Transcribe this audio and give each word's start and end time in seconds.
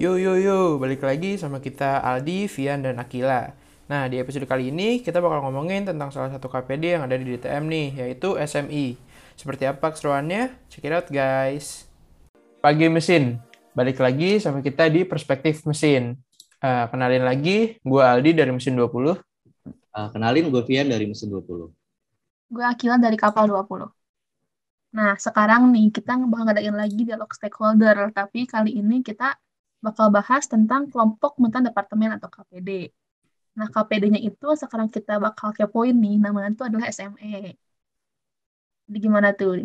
Yo 0.00 0.16
yo 0.16 0.32
yo, 0.40 0.80
balik 0.80 1.04
lagi 1.04 1.36
sama 1.36 1.60
kita 1.60 2.00
Aldi, 2.00 2.48
Vian, 2.48 2.80
dan 2.80 2.96
Akila. 2.96 3.52
Nah, 3.84 4.08
di 4.08 4.16
episode 4.16 4.48
kali 4.48 4.72
ini 4.72 5.04
kita 5.04 5.20
bakal 5.20 5.44
ngomongin 5.44 5.84
tentang 5.84 6.08
salah 6.08 6.32
satu 6.32 6.48
KPD 6.48 6.96
yang 6.96 7.04
ada 7.04 7.20
di 7.20 7.36
DTM 7.36 7.68
nih, 7.68 7.88
yaitu 8.00 8.32
SMI. 8.32 8.96
Seperti 9.36 9.68
apa 9.68 9.92
keseruannya? 9.92 10.56
Check 10.72 10.88
it 10.88 10.96
out 10.96 11.04
guys. 11.12 11.84
Pagi 12.64 12.88
mesin, 12.88 13.44
balik 13.76 14.00
lagi 14.00 14.40
sama 14.40 14.64
kita 14.64 14.88
di 14.88 15.04
Perspektif 15.04 15.68
Mesin. 15.68 16.16
Uh, 16.64 16.88
kenalin 16.88 17.20
lagi, 17.20 17.76
gue 17.84 18.00
Aldi 18.00 18.40
dari 18.40 18.56
Mesin 18.56 18.80
20. 18.80 18.88
Uh, 18.88 20.08
kenalin, 20.16 20.48
gue 20.48 20.64
Vian 20.64 20.88
dari 20.88 21.12
Mesin 21.12 21.28
20. 21.28 21.44
Gue 22.48 22.64
Akila 22.64 22.96
dari 22.96 23.20
Kapal 23.20 23.52
20. 23.52 23.84
Nah, 24.96 25.20
sekarang 25.20 25.68
nih 25.76 25.92
kita 25.92 26.16
bakal 26.24 26.48
ngadain 26.48 26.72
lagi 26.72 27.04
dialog 27.04 27.28
stakeholder, 27.36 28.08
tapi 28.16 28.48
kali 28.48 28.80
ini 28.80 29.04
kita 29.04 29.36
bakal 29.80 30.12
bahas 30.12 30.44
tentang 30.44 30.92
kelompok 30.92 31.40
mentan 31.40 31.64
departemen 31.64 32.16
atau 32.20 32.28
KPD. 32.28 32.92
Nah, 33.56 33.66
KPD-nya 33.66 34.20
itu 34.20 34.48
sekarang 34.54 34.92
kita 34.92 35.18
bakal 35.18 35.50
kepoin 35.56 35.96
nih, 35.96 36.20
namanya 36.20 36.54
itu 36.54 36.64
adalah 36.64 36.86
SME. 36.92 37.56
Jadi 38.86 38.98
gimana 39.00 39.32
tuh? 39.34 39.64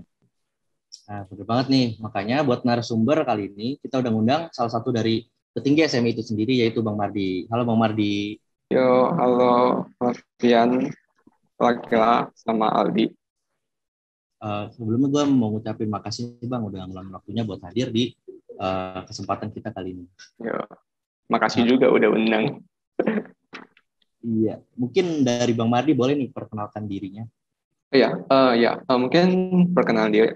Nah, 1.06 1.22
betul 1.28 1.46
banget 1.46 1.68
nih. 1.70 1.88
Makanya 2.00 2.42
buat 2.48 2.64
narasumber 2.64 3.28
kali 3.28 3.52
ini, 3.52 3.68
kita 3.84 4.00
udah 4.02 4.12
ngundang 4.12 4.42
salah 4.56 4.72
satu 4.72 4.90
dari 4.90 5.28
petinggi 5.52 5.86
SME 5.86 6.16
itu 6.16 6.24
sendiri, 6.24 6.64
yaitu 6.64 6.80
Bang 6.80 6.98
Mardi. 6.98 7.46
Halo 7.52 7.68
Bang 7.68 7.78
Mardi. 7.78 8.40
Yo, 8.66 9.14
halo 9.14 9.86
Martian, 10.02 10.90
Lakila, 11.62 12.34
sama 12.34 12.74
Aldi. 12.74 13.14
Uh, 14.42 14.68
sebelumnya 14.74 15.08
gue 15.10 15.24
mau 15.32 15.54
ngucapin 15.54 15.90
makasih 15.90 16.38
bang 16.44 16.62
udah 16.62 16.86
ngeluangin 16.86 17.14
waktunya 17.18 17.42
buat 17.48 17.62
hadir 17.66 17.90
di 17.90 18.14
uh, 18.60 19.02
kesempatan 19.08 19.52
kita 19.52 19.72
kali 19.72 19.96
ini. 19.96 20.06
Ya, 20.42 20.66
makasih 21.32 21.64
nah. 21.64 21.70
juga 21.76 21.88
udah 21.92 22.10
undang. 22.12 22.64
iya, 24.24 24.60
mungkin 24.76 25.24
dari 25.24 25.54
Bang 25.54 25.70
Mardi 25.72 25.94
boleh 25.94 26.16
nih 26.16 26.30
perkenalkan 26.32 26.88
dirinya. 26.88 27.24
Iya, 27.94 28.26
uh, 28.28 28.54
ya 28.58 28.82
uh, 28.84 29.00
mungkin 29.00 29.28
perkenalan 29.72 30.12
diri. 30.12 30.30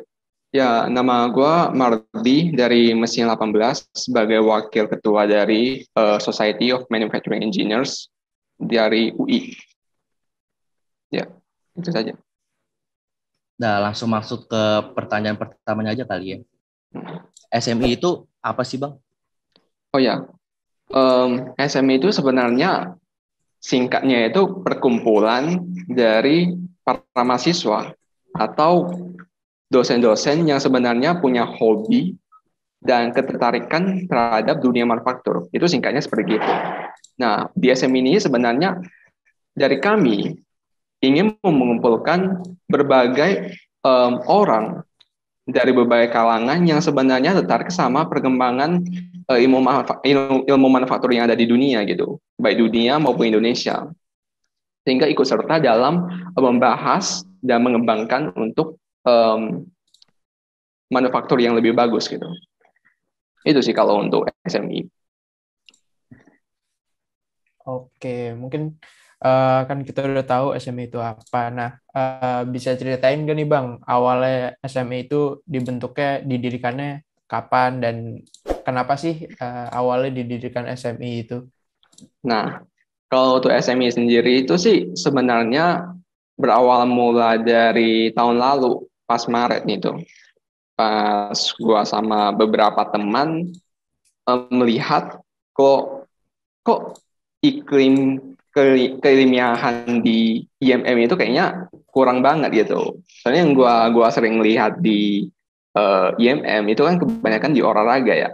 Ya, 0.50 0.90
nama 0.90 1.30
gue 1.30 1.54
Mardi 1.78 2.50
dari 2.58 2.98
Mesin 2.98 3.30
18 3.30 3.86
sebagai 3.94 4.42
wakil 4.42 4.90
ketua 4.90 5.30
dari 5.30 5.86
uh, 5.94 6.18
Society 6.18 6.74
of 6.74 6.90
Manufacturing 6.90 7.46
Engineers 7.46 8.10
dari 8.58 9.14
UI. 9.14 9.54
Ya, 11.14 11.30
itu 11.78 11.94
saja. 11.94 12.18
Nah, 13.62 13.76
langsung 13.78 14.10
masuk 14.10 14.50
ke 14.50 14.64
pertanyaan 14.98 15.38
pertamanya 15.38 15.94
aja 15.94 16.06
kali 16.10 16.26
ya. 16.34 16.40
SMI 17.50 17.98
itu 17.98 18.26
apa 18.40 18.62
sih, 18.66 18.78
Bang? 18.78 18.98
Oh 19.90 20.02
ya, 20.02 20.26
um, 20.94 21.54
SMI 21.58 21.98
itu 21.98 22.14
sebenarnya 22.14 22.94
singkatnya 23.60 24.30
itu 24.30 24.62
perkumpulan 24.64 25.60
dari 25.90 26.54
para 26.86 27.26
mahasiswa 27.26 27.92
atau 28.38 28.74
dosen-dosen 29.70 30.48
yang 30.48 30.58
sebenarnya 30.58 31.18
punya 31.22 31.46
hobi 31.46 32.18
dan 32.80 33.12
ketertarikan 33.12 34.08
terhadap 34.08 34.64
dunia 34.64 34.88
manufaktur. 34.88 35.52
Itu 35.52 35.68
singkatnya 35.68 36.00
seperti 36.00 36.40
itu. 36.40 36.54
Nah, 37.20 37.52
di 37.52 37.68
SMI 37.70 38.00
ini 38.00 38.18
sebenarnya 38.18 38.80
dari 39.52 39.78
kami 39.84 40.32
ingin 41.04 41.36
mengumpulkan 41.44 42.40
berbagai 42.66 43.52
um, 43.84 44.24
orang 44.26 44.84
dari 45.50 45.74
berbagai 45.74 46.14
kalangan 46.14 46.62
yang 46.62 46.78
sebenarnya 46.78 47.34
tertarik 47.42 47.74
sama 47.74 48.06
perkembangan 48.06 48.86
uh, 49.26 49.40
ilmu, 49.40 49.66
ilmu, 50.46 50.68
manufaktur 50.70 51.10
yang 51.10 51.26
ada 51.26 51.34
di 51.34 51.50
dunia 51.50 51.82
gitu, 51.90 52.22
baik 52.38 52.62
dunia 52.62 53.02
maupun 53.02 53.34
Indonesia. 53.34 53.90
Sehingga 54.86 55.10
ikut 55.10 55.26
serta 55.26 55.58
dalam 55.58 56.06
uh, 56.38 56.42
membahas 56.42 57.26
dan 57.42 57.66
mengembangkan 57.66 58.30
untuk 58.38 58.78
um, 59.04 59.66
manufaktur 60.94 61.42
yang 61.42 61.58
lebih 61.58 61.74
bagus 61.74 62.06
gitu. 62.06 62.30
Itu 63.42 63.60
sih 63.66 63.74
kalau 63.74 64.02
untuk 64.04 64.30
SMI. 64.46 64.86
Oke, 67.70 68.34
mungkin 68.34 68.82
uh, 69.24 69.62
kan 69.68 69.84
kita 69.84 70.08
udah 70.08 70.26
tahu 70.26 70.48
SME 70.56 70.92
itu 70.92 71.00
apa. 71.00 71.52
Nah, 71.52 71.72
uh, 71.96 72.44
bisa 72.48 72.76
ceritain 72.76 73.24
gak 73.28 73.38
nih 73.38 73.48
Bang, 73.48 73.80
awalnya 73.84 74.56
SME 74.64 75.08
itu 75.08 75.44
dibentuknya, 75.44 76.24
didirikannya 76.24 77.04
kapan 77.30 77.72
dan 77.80 77.96
kenapa 78.66 78.98
sih 78.98 79.30
uh, 79.38 79.68
awalnya 79.70 80.24
didirikan 80.24 80.66
SME 80.74 81.28
itu? 81.28 81.46
Nah, 82.26 82.64
kalau 83.10 83.42
untuk 83.42 83.54
SME 83.54 83.90
sendiri 83.90 84.46
itu 84.46 84.56
sih 84.56 84.94
sebenarnya 84.96 85.94
berawal 86.40 86.88
mula 86.88 87.36
dari 87.36 88.14
tahun 88.16 88.40
lalu 88.40 88.86
pas 89.04 89.26
Maret 89.26 89.66
nih 89.66 89.82
tuh. 89.82 89.98
Pas 90.78 91.36
gua 91.60 91.84
sama 91.84 92.32
beberapa 92.32 92.88
teman 92.88 93.52
um, 94.24 94.48
melihat 94.54 95.20
kok 95.52 96.08
kok 96.64 97.02
iklim 97.44 98.29
ke 98.50 98.98
keilmiahan 99.00 100.02
di 100.02 100.44
IMM 100.60 100.98
itu 101.06 101.14
kayaknya 101.14 101.70
kurang 101.94 102.26
banget 102.26 102.66
gitu. 102.66 103.00
Soalnya 103.22 103.42
yang 103.46 103.54
gua 103.54 103.90
gua 103.94 104.08
sering 104.10 104.42
lihat 104.42 104.82
di 104.82 105.30
uh, 105.78 106.14
eh, 106.18 106.30
IMM 106.30 106.70
itu 106.74 106.82
kan 106.82 106.98
kebanyakan 106.98 107.52
di 107.54 107.62
olahraga 107.62 108.14
ya. 108.14 108.30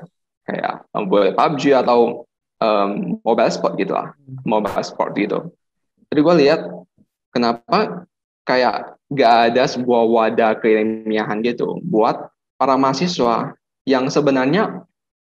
Kayak 0.46 0.86
boleh 0.94 1.34
PUBG 1.34 1.74
atau 1.74 2.26
um, 2.62 3.20
mobile 3.26 3.52
sport 3.52 3.74
gitu 3.76 3.94
lah. 3.98 4.14
Mobile 4.46 4.86
sport 4.86 5.18
gitu. 5.18 5.52
Jadi 6.10 6.20
gue 6.22 6.36
lihat 6.46 6.62
kenapa 7.34 8.08
kayak 8.46 8.96
gak 9.10 9.34
ada 9.52 9.64
sebuah 9.66 10.04
wadah 10.06 10.52
keilmiahan 10.62 11.42
gitu 11.42 11.82
buat 11.82 12.30
para 12.56 12.78
mahasiswa 12.78 13.58
yang 13.86 14.08
sebenarnya 14.10 14.86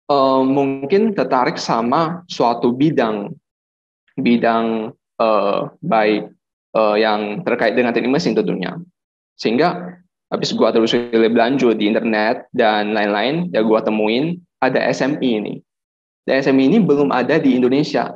um, 0.07 0.43
mungkin 0.47 1.11
tertarik 1.15 1.59
sama 1.59 2.23
suatu 2.27 2.71
bidang 2.71 3.35
bidang 4.17 4.91
uh, 5.21 5.69
baik 5.83 6.31
uh, 6.75 6.95
yang 6.97 7.43
terkait 7.43 7.75
dengan 7.75 7.91
teknik 7.91 8.17
mesin 8.17 8.35
tentunya. 8.35 8.75
Sehingga 9.37 9.99
habis 10.31 10.55
gua 10.55 10.71
terus 10.71 10.95
lanjut 11.17 11.75
di 11.75 11.91
internet 11.91 12.47
dan 12.55 12.95
lain-lain, 12.95 13.51
ya 13.51 13.61
gua 13.61 13.83
temuin 13.83 14.39
ada 14.63 14.79
SMI 14.91 15.29
ini. 15.43 15.53
Dan 16.23 16.39
SMI 16.41 16.63
ini 16.71 16.77
belum 16.79 17.11
ada 17.11 17.41
di 17.41 17.57
Indonesia. 17.57 18.15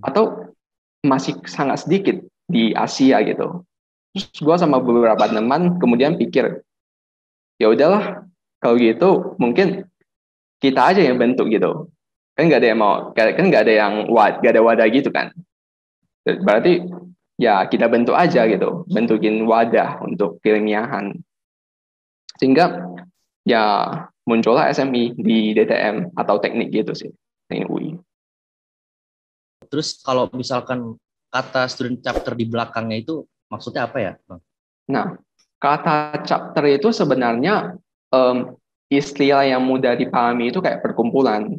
Atau 0.00 0.54
masih 1.02 1.36
sangat 1.44 1.84
sedikit 1.84 2.16
di 2.46 2.72
Asia 2.72 3.20
gitu. 3.26 3.66
Terus 4.12 4.40
gua 4.40 4.56
sama 4.56 4.80
beberapa 4.80 5.24
teman 5.28 5.80
kemudian 5.80 6.16
pikir, 6.20 6.60
ya 7.56 7.70
udahlah 7.70 8.26
kalau 8.58 8.74
gitu 8.78 9.38
mungkin 9.38 9.86
kita 10.62 10.94
aja 10.94 11.02
yang 11.02 11.18
bentuk 11.18 11.50
gitu 11.50 11.90
kan 12.32 12.48
nggak 12.48 12.60
ada 12.64 12.68
yang 12.72 12.80
mau 12.80 12.94
kan 13.12 13.44
nggak 13.44 13.62
ada 13.68 13.74
yang 13.74 13.92
wad 14.08 14.40
nggak 14.40 14.52
ada 14.56 14.62
wadah 14.64 14.86
gitu 14.88 15.08
kan. 15.12 15.30
Berarti 16.24 16.86
ya 17.36 17.66
kita 17.66 17.90
bentuk 17.90 18.14
aja 18.14 18.46
gitu 18.46 18.86
bentukin 18.88 19.44
wadah 19.44 20.00
untuk 20.04 20.38
keilmiahan. 20.40 21.16
Sehingga 22.40 22.92
ya 23.42 23.90
muncullah 24.22 24.70
SMI 24.70 25.18
di 25.18 25.50
DTM 25.54 26.14
atau 26.14 26.38
teknik 26.38 26.70
gitu 26.70 26.94
sih 26.94 27.10
teknik 27.50 27.68
UI 27.68 27.98
terus 29.66 29.98
kalau 30.04 30.30
misalkan 30.36 30.94
kata 31.32 31.66
student 31.66 31.98
chapter 32.04 32.36
di 32.38 32.46
belakangnya 32.46 33.02
itu 33.02 33.26
maksudnya 33.50 33.90
apa 33.90 33.98
ya 33.98 34.12
nah 34.86 35.18
kata 35.58 36.22
chapter 36.22 36.64
itu 36.70 36.94
sebenarnya 36.94 37.74
um, 38.14 38.54
istilah 38.92 39.46
yang 39.46 39.62
mudah 39.64 39.98
dipahami 39.98 40.52
itu 40.54 40.62
kayak 40.62 40.84
perkumpulan 40.84 41.58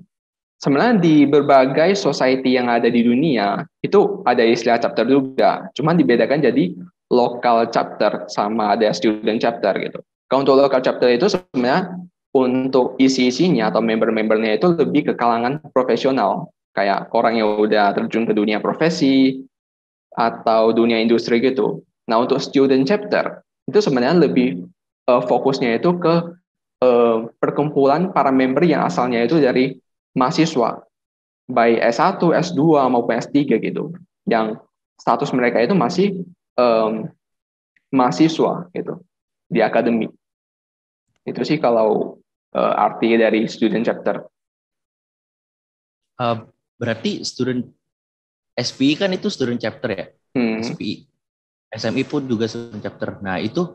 sebenarnya 0.63 1.03
di 1.03 1.27
berbagai 1.27 1.99
society 1.99 2.55
yang 2.55 2.71
ada 2.71 2.87
di 2.87 3.03
dunia 3.03 3.67
itu 3.83 4.23
ada 4.23 4.39
istilah 4.39 4.79
chapter 4.79 5.03
juga, 5.03 5.67
cuman 5.75 5.99
dibedakan 5.99 6.39
jadi 6.39 6.71
local 7.11 7.67
chapter 7.67 8.23
sama 8.31 8.79
ada 8.79 8.95
student 8.95 9.43
chapter 9.43 9.75
gitu. 9.75 9.99
Kalau 10.31 10.47
untuk 10.47 10.55
local 10.55 10.79
chapter 10.79 11.11
itu 11.11 11.27
sebenarnya 11.27 11.99
untuk 12.31 12.95
isi-isinya 12.97 13.69
atau 13.69 13.83
member-membernya 13.83 14.57
itu 14.57 14.71
lebih 14.73 15.11
ke 15.11 15.13
kalangan 15.19 15.59
profesional, 15.75 16.49
kayak 16.71 17.11
orang 17.11 17.43
yang 17.43 17.59
udah 17.59 17.91
terjun 17.93 18.23
ke 18.23 18.33
dunia 18.33 18.63
profesi 18.63 19.43
atau 20.15 20.71
dunia 20.71 20.97
industri 20.97 21.43
gitu. 21.43 21.83
Nah 22.07 22.23
untuk 22.23 22.39
student 22.39 22.87
chapter 22.87 23.43
itu 23.67 23.83
sebenarnya 23.83 24.25
lebih 24.25 24.63
uh, 25.11 25.21
fokusnya 25.21 25.77
itu 25.77 25.91
ke 25.99 26.15
uh, 26.81 27.17
perkumpulan 27.37 28.15
para 28.15 28.31
member 28.31 28.63
yang 28.65 28.87
asalnya 28.87 29.21
itu 29.27 29.37
dari 29.37 29.82
mahasiswa 30.13 30.85
baik 31.49 31.79
S1, 31.91 32.21
S2 32.23 32.61
maupun 32.87 33.19
S3 33.19 33.59
gitu 33.59 33.91
yang 34.23 34.57
status 34.95 35.35
mereka 35.35 35.59
itu 35.59 35.75
masih 35.75 36.23
um, 36.55 37.11
mahasiswa 37.91 38.71
gitu 38.71 39.03
di 39.51 39.59
akademik. 39.59 40.09
Itu 41.27 41.43
sih 41.43 41.59
kalau 41.59 42.19
uh, 42.55 42.73
arti 42.79 43.15
dari 43.19 43.45
student 43.45 43.83
chapter. 43.83 44.23
Uh, 46.17 46.47
berarti 46.79 47.25
student 47.27 47.67
SPI 48.53 48.95
kan 49.01 49.11
itu 49.11 49.27
student 49.27 49.59
chapter 49.59 49.89
ya? 49.91 50.05
Hmm. 50.37 50.61
SPI. 50.61 51.09
SMI 51.73 52.03
pun 52.05 52.25
juga 52.29 52.45
student 52.45 52.81
chapter. 52.85 53.17
Nah, 53.21 53.41
itu 53.41 53.65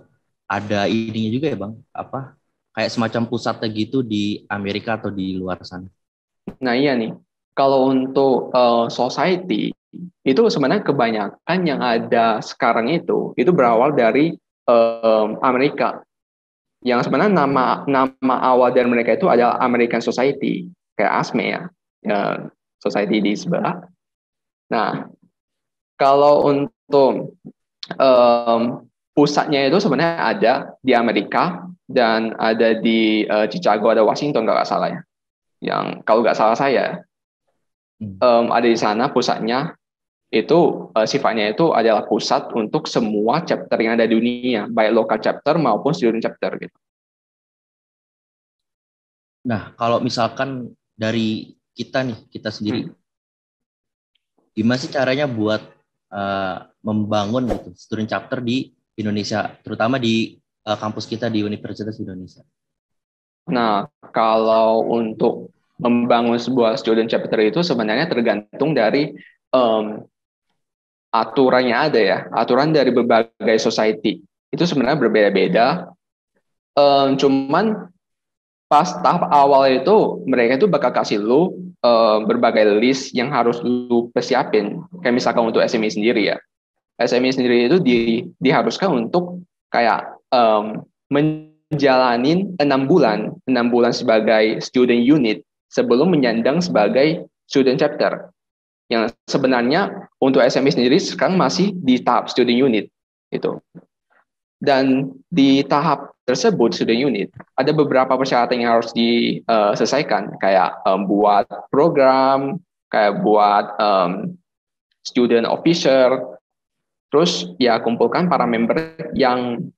ada 0.47 0.87
ininya 0.87 1.31
juga 1.35 1.47
ya, 1.51 1.57
Bang? 1.59 1.83
Apa? 1.91 2.39
Kayak 2.73 2.95
semacam 2.95 3.23
pusatnya 3.27 3.69
gitu 3.75 4.07
di 4.07 4.47
Amerika 4.47 4.95
atau 4.95 5.11
di 5.11 5.35
luar 5.35 5.59
sana. 5.67 5.91
Nah, 6.59 6.75
iya 6.75 6.97
nih. 6.97 7.13
Kalau 7.53 7.91
untuk 7.91 8.55
uh, 8.55 8.87
society 8.87 9.75
itu 10.23 10.41
sebenarnya 10.53 10.85
kebanyakan 10.85 11.59
yang 11.65 11.81
ada 11.81 12.39
sekarang 12.45 12.93
itu 12.93 13.33
itu 13.35 13.51
berawal 13.51 13.97
dari 13.97 14.37
um, 14.69 15.41
Amerika. 15.43 16.05
Yang 16.85 17.11
sebenarnya 17.11 17.35
nama 17.35 17.83
nama 17.89 18.37
awal 18.45 18.71
dari 18.71 18.87
mereka 18.87 19.19
itu 19.19 19.27
adalah 19.27 19.59
American 19.59 19.99
Society, 19.99 20.71
kayak 20.95 21.27
ASME 21.27 21.45
ya, 21.51 21.63
ya 22.07 22.21
society 22.79 23.19
di 23.19 23.35
sebelah. 23.35 23.83
Nah, 24.71 25.11
kalau 25.99 26.47
untuk 26.47 27.35
um, 27.99 28.87
pusatnya 29.17 29.67
itu 29.67 29.83
sebenarnya 29.83 30.17
ada 30.23 30.53
di 30.79 30.95
Amerika 30.95 31.67
dan 31.91 32.39
ada 32.39 32.79
di 32.79 33.27
uh, 33.27 33.51
Chicago, 33.51 33.91
ada 33.91 34.07
Washington 34.07 34.47
nggak 34.47 34.69
salah 34.69 34.95
ya. 34.95 35.01
Yang 35.59 36.07
kalau 36.07 36.23
nggak 36.23 36.39
salah 36.39 36.55
saya 36.55 37.03
um, 37.99 38.55
ada 38.55 38.67
di 38.67 38.79
sana 38.79 39.11
pusatnya 39.11 39.75
itu 40.29 40.93
uh, 40.93 41.07
sifatnya 41.09 41.57
itu 41.57 41.73
adalah 41.73 42.05
pusat 42.05 42.53
untuk 42.53 42.85
semua 42.85 43.41
chapter 43.49 43.81
yang 43.81 43.97
ada 43.97 44.05
di 44.05 44.13
dunia, 44.13 44.69
baik 44.69 44.93
local 44.93 45.19
chapter 45.19 45.57
maupun 45.57 45.97
student 45.97 46.21
chapter 46.21 46.53
gitu. 46.61 46.79
Nah, 49.49 49.73
kalau 49.81 50.05
misalkan 50.05 50.77
dari 50.93 51.57
kita 51.73 52.05
nih, 52.05 52.19
kita 52.29 52.53
sendiri, 52.53 52.85
hmm. 52.85 52.95
gimana 54.53 54.77
sih 54.77 54.93
caranya 54.93 55.25
buat 55.25 55.65
uh, 56.13 56.69
membangun 56.85 57.49
gitu 57.49 57.73
student 57.73 58.13
chapter 58.13 58.45
di 58.45 58.69
Indonesia, 59.01 59.57
terutama 59.65 59.97
di 59.97 60.37
uh, 60.69 60.77
kampus 60.77 61.09
kita 61.09 61.33
di 61.33 61.41
Universitas 61.41 61.97
Indonesia? 61.97 62.45
Nah, 63.49 63.89
kalau 64.13 64.85
untuk 64.87 65.53
membangun 65.79 66.37
sebuah 66.37 66.75
student 66.77 67.09
chapter 67.09 67.39
itu 67.39 67.63
sebenarnya 67.63 68.11
tergantung 68.11 68.75
dari 68.75 69.15
um, 69.55 70.03
aturannya 71.15 71.77
ada 71.77 72.01
ya, 72.01 72.19
aturan 72.35 72.75
dari 72.75 72.93
berbagai 72.93 73.59
society. 73.59 74.21
Itu 74.53 74.69
sebenarnya 74.69 74.99
berbeda-beda. 75.01 75.89
Um, 76.79 77.19
cuman 77.19 77.91
pas 78.69 78.87
tahap 79.01 79.33
awal 79.33 79.81
itu 79.83 80.23
mereka 80.29 80.61
itu 80.61 80.69
bakal 80.69 80.93
kasih 80.93 81.19
lu 81.19 81.73
um, 81.81 82.19
berbagai 82.29 82.79
list 82.79 83.17
yang 83.17 83.33
harus 83.33 83.59
lu 83.65 84.13
persiapin. 84.13 84.83
Kayak 85.01 85.17
misalkan 85.17 85.49
untuk 85.49 85.65
SME 85.65 85.89
sendiri 85.89 86.35
ya. 86.35 86.37
SME 86.99 87.31
sendiri 87.31 87.71
itu 87.71 87.79
di, 87.79 88.27
diharuskan 88.43 89.07
untuk 89.07 89.47
kayak 89.71 90.19
um, 90.35 90.83
menjalanin 91.69 92.57
enam 92.61 92.89
bulan, 92.89 93.37
enam 93.45 93.69
bulan 93.69 93.93
sebagai 93.93 94.61
student 94.65 95.05
unit 95.05 95.45
sebelum 95.69 96.09
menyandang 96.13 96.65
sebagai 96.65 97.29
student 97.45 97.77
chapter. 97.77 98.33
Yang 98.89 99.13
sebenarnya 99.29 100.09
untuk 100.17 100.41
SME 100.41 100.73
sendiri 100.73 100.97
sekarang 100.97 101.37
masih 101.37 101.77
di 101.77 102.01
tahap 102.01 102.33
student 102.33 102.57
unit 102.57 102.89
itu. 103.29 103.61
Dan 104.59 105.13
di 105.29 105.61
tahap 105.63 106.17
tersebut 106.25 106.75
student 106.75 106.99
unit 106.99 107.29
ada 107.55 107.71
beberapa 107.71 108.17
persyaratan 108.17 108.65
yang 108.65 108.81
harus 108.81 108.91
diselesaikan 108.97 110.41
kayak 110.41 110.83
um, 110.89 111.05
buat 111.05 111.47
program, 111.69 112.59
kayak 112.89 113.21
buat 113.21 113.77
um, 113.77 114.35
student 115.05 115.45
officer, 115.45 116.21
terus 117.13 117.53
ya 117.61 117.81
kumpulkan 117.81 118.29
para 118.29 118.49
member 118.49 118.77
yang 119.13 119.69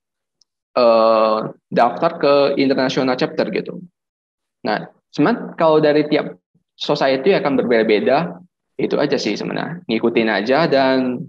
uh, 0.76 1.50
daftar 1.70 2.12
ke 2.20 2.34
international 2.60 3.16
chapter 3.16 3.46
gitu. 3.50 3.80
Nah, 4.66 4.90
cuman 5.14 5.56
kalau 5.56 5.80
dari 5.80 6.06
tiap 6.06 6.36
society 6.76 7.34
akan 7.34 7.60
berbeda-beda 7.60 8.40
itu 8.80 8.96
aja 8.96 9.20
sih 9.20 9.36
sebenarnya 9.36 9.84
ngikutin 9.84 10.28
aja 10.32 10.64
dan 10.64 11.20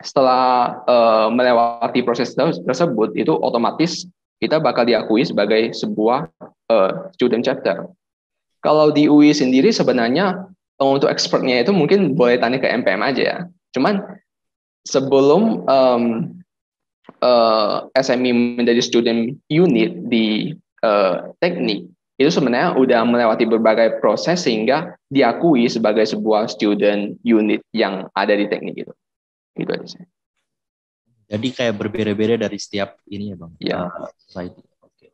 setelah 0.00 0.80
uh, 0.86 1.28
melewati 1.28 2.00
proses 2.06 2.32
tersebut 2.38 3.12
itu 3.18 3.34
otomatis 3.36 4.06
kita 4.40 4.56
bakal 4.56 4.88
diakui 4.88 5.26
sebagai 5.26 5.76
sebuah 5.76 6.30
uh, 6.72 7.12
student 7.12 7.44
chapter. 7.44 7.84
Kalau 8.64 8.88
di 8.88 9.10
UI 9.10 9.36
sendiri 9.36 9.68
sebenarnya 9.68 10.48
untuk 10.80 11.12
expertnya 11.12 11.60
itu 11.60 11.76
mungkin 11.76 12.16
boleh 12.16 12.40
tanya 12.40 12.56
ke 12.56 12.64
MPM 12.64 13.04
aja 13.04 13.22
ya. 13.22 13.38
Cuman 13.76 14.00
sebelum 14.88 15.68
um, 15.68 16.02
uh, 17.18 17.90
eh, 17.90 18.02
SME 18.02 18.62
menjadi 18.62 18.80
student 18.82 19.34
unit 19.50 19.92
di 20.06 20.54
uh, 20.86 21.34
teknik 21.42 21.90
itu 22.20 22.28
sebenarnya 22.28 22.76
udah 22.76 23.00
melewati 23.08 23.48
berbagai 23.48 23.96
proses 24.04 24.44
sehingga 24.44 24.92
diakui 25.08 25.64
sebagai 25.72 26.04
sebuah 26.04 26.52
student 26.52 27.16
unit 27.24 27.64
yang 27.72 28.12
ada 28.12 28.36
di 28.36 28.44
teknik 28.44 28.84
itu. 28.84 28.92
Itu 29.56 29.72
aja 29.72 29.86
sih. 29.88 30.04
Jadi 31.32 31.48
kayak 31.48 31.80
berbeda-beda 31.80 32.36
dari 32.36 32.60
setiap 32.60 33.00
ini 33.08 33.32
ya 33.32 33.36
bang. 33.40 33.52
Iya. 33.56 33.78
Uh. 33.88 34.04
Oke. 34.84 35.06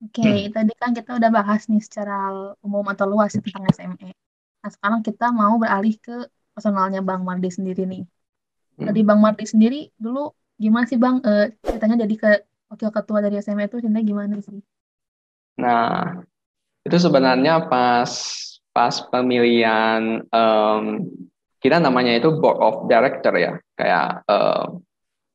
Oke, 0.00 0.24
okay, 0.24 0.48
hmm. 0.48 0.52
tadi 0.56 0.72
kan 0.80 0.96
kita 0.96 1.20
udah 1.20 1.28
bahas 1.28 1.68
nih 1.68 1.84
secara 1.84 2.16
umum 2.64 2.86
atau 2.88 3.04
luas 3.12 3.36
ya 3.36 3.44
tentang 3.44 3.68
SME. 3.76 4.16
Nah 4.64 4.70
sekarang 4.72 5.04
kita 5.04 5.28
mau 5.36 5.60
beralih 5.60 6.00
ke 6.00 6.32
personalnya 6.56 7.04
Bang 7.04 7.28
Mardi 7.28 7.52
sendiri 7.52 7.84
nih. 7.84 8.08
Hmm. 8.80 8.88
Tadi 8.88 9.00
Bang 9.04 9.20
Mardi 9.20 9.44
sendiri 9.44 9.92
dulu 10.00 10.32
gimana 10.56 10.88
sih 10.88 10.96
Bang 10.96 11.20
uh, 11.20 11.52
ceritanya 11.60 12.08
jadi 12.08 12.14
ke 12.16 12.30
wakil 12.72 12.88
ketua 12.88 13.20
dari 13.20 13.36
SMA 13.44 13.68
itu 13.68 13.84
sebenarnya 13.84 14.06
gimana 14.08 14.34
sih? 14.40 14.60
Nah, 15.60 16.24
itu 16.88 16.96
sebenarnya 16.96 17.68
pas 17.68 18.08
pas 18.72 18.94
pemilihan 19.12 20.24
um, 20.32 21.04
kita 21.60 21.76
namanya 21.76 22.16
itu 22.16 22.32
board 22.40 22.56
of 22.64 22.76
director 22.88 23.36
ya, 23.36 23.52
kayak 23.76 24.24
uh, 24.24 24.80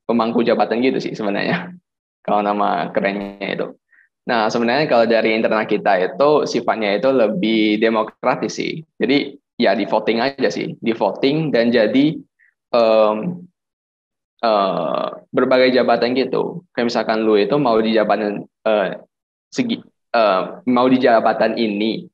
pemangku 0.10 0.42
jabatan 0.42 0.82
gitu 0.82 0.98
sih 0.98 1.14
sebenarnya. 1.14 1.70
Kalau 2.26 2.42
nama 2.42 2.90
kerennya 2.90 3.54
itu. 3.54 3.78
Nah, 4.26 4.50
sebenarnya 4.50 4.90
kalau 4.90 5.06
dari 5.06 5.38
internal 5.38 5.70
kita 5.70 6.02
itu 6.02 6.50
sifatnya 6.50 6.98
itu 6.98 7.14
lebih 7.14 7.78
demokratis 7.78 8.58
sih. 8.58 8.82
Jadi 8.98 9.38
ya 9.62 9.78
di 9.78 9.86
voting 9.86 10.18
aja 10.26 10.50
sih, 10.50 10.74
di 10.82 10.90
voting 10.98 11.54
dan 11.54 11.70
jadi 11.70 12.18
um, 12.76 13.48
uh, 14.44 15.24
berbagai 15.32 15.72
jabatan 15.72 16.12
gitu. 16.14 16.68
Kayak 16.76 16.92
misalkan 16.92 17.24
lu 17.24 17.40
itu 17.40 17.56
mau 17.56 17.80
di 17.80 17.96
jabatan 17.96 18.44
uh, 18.68 19.00
segi 19.48 19.80
uh, 20.12 20.60
mau 20.68 20.88
di 20.92 21.00
jabatan 21.00 21.56
ini, 21.56 22.06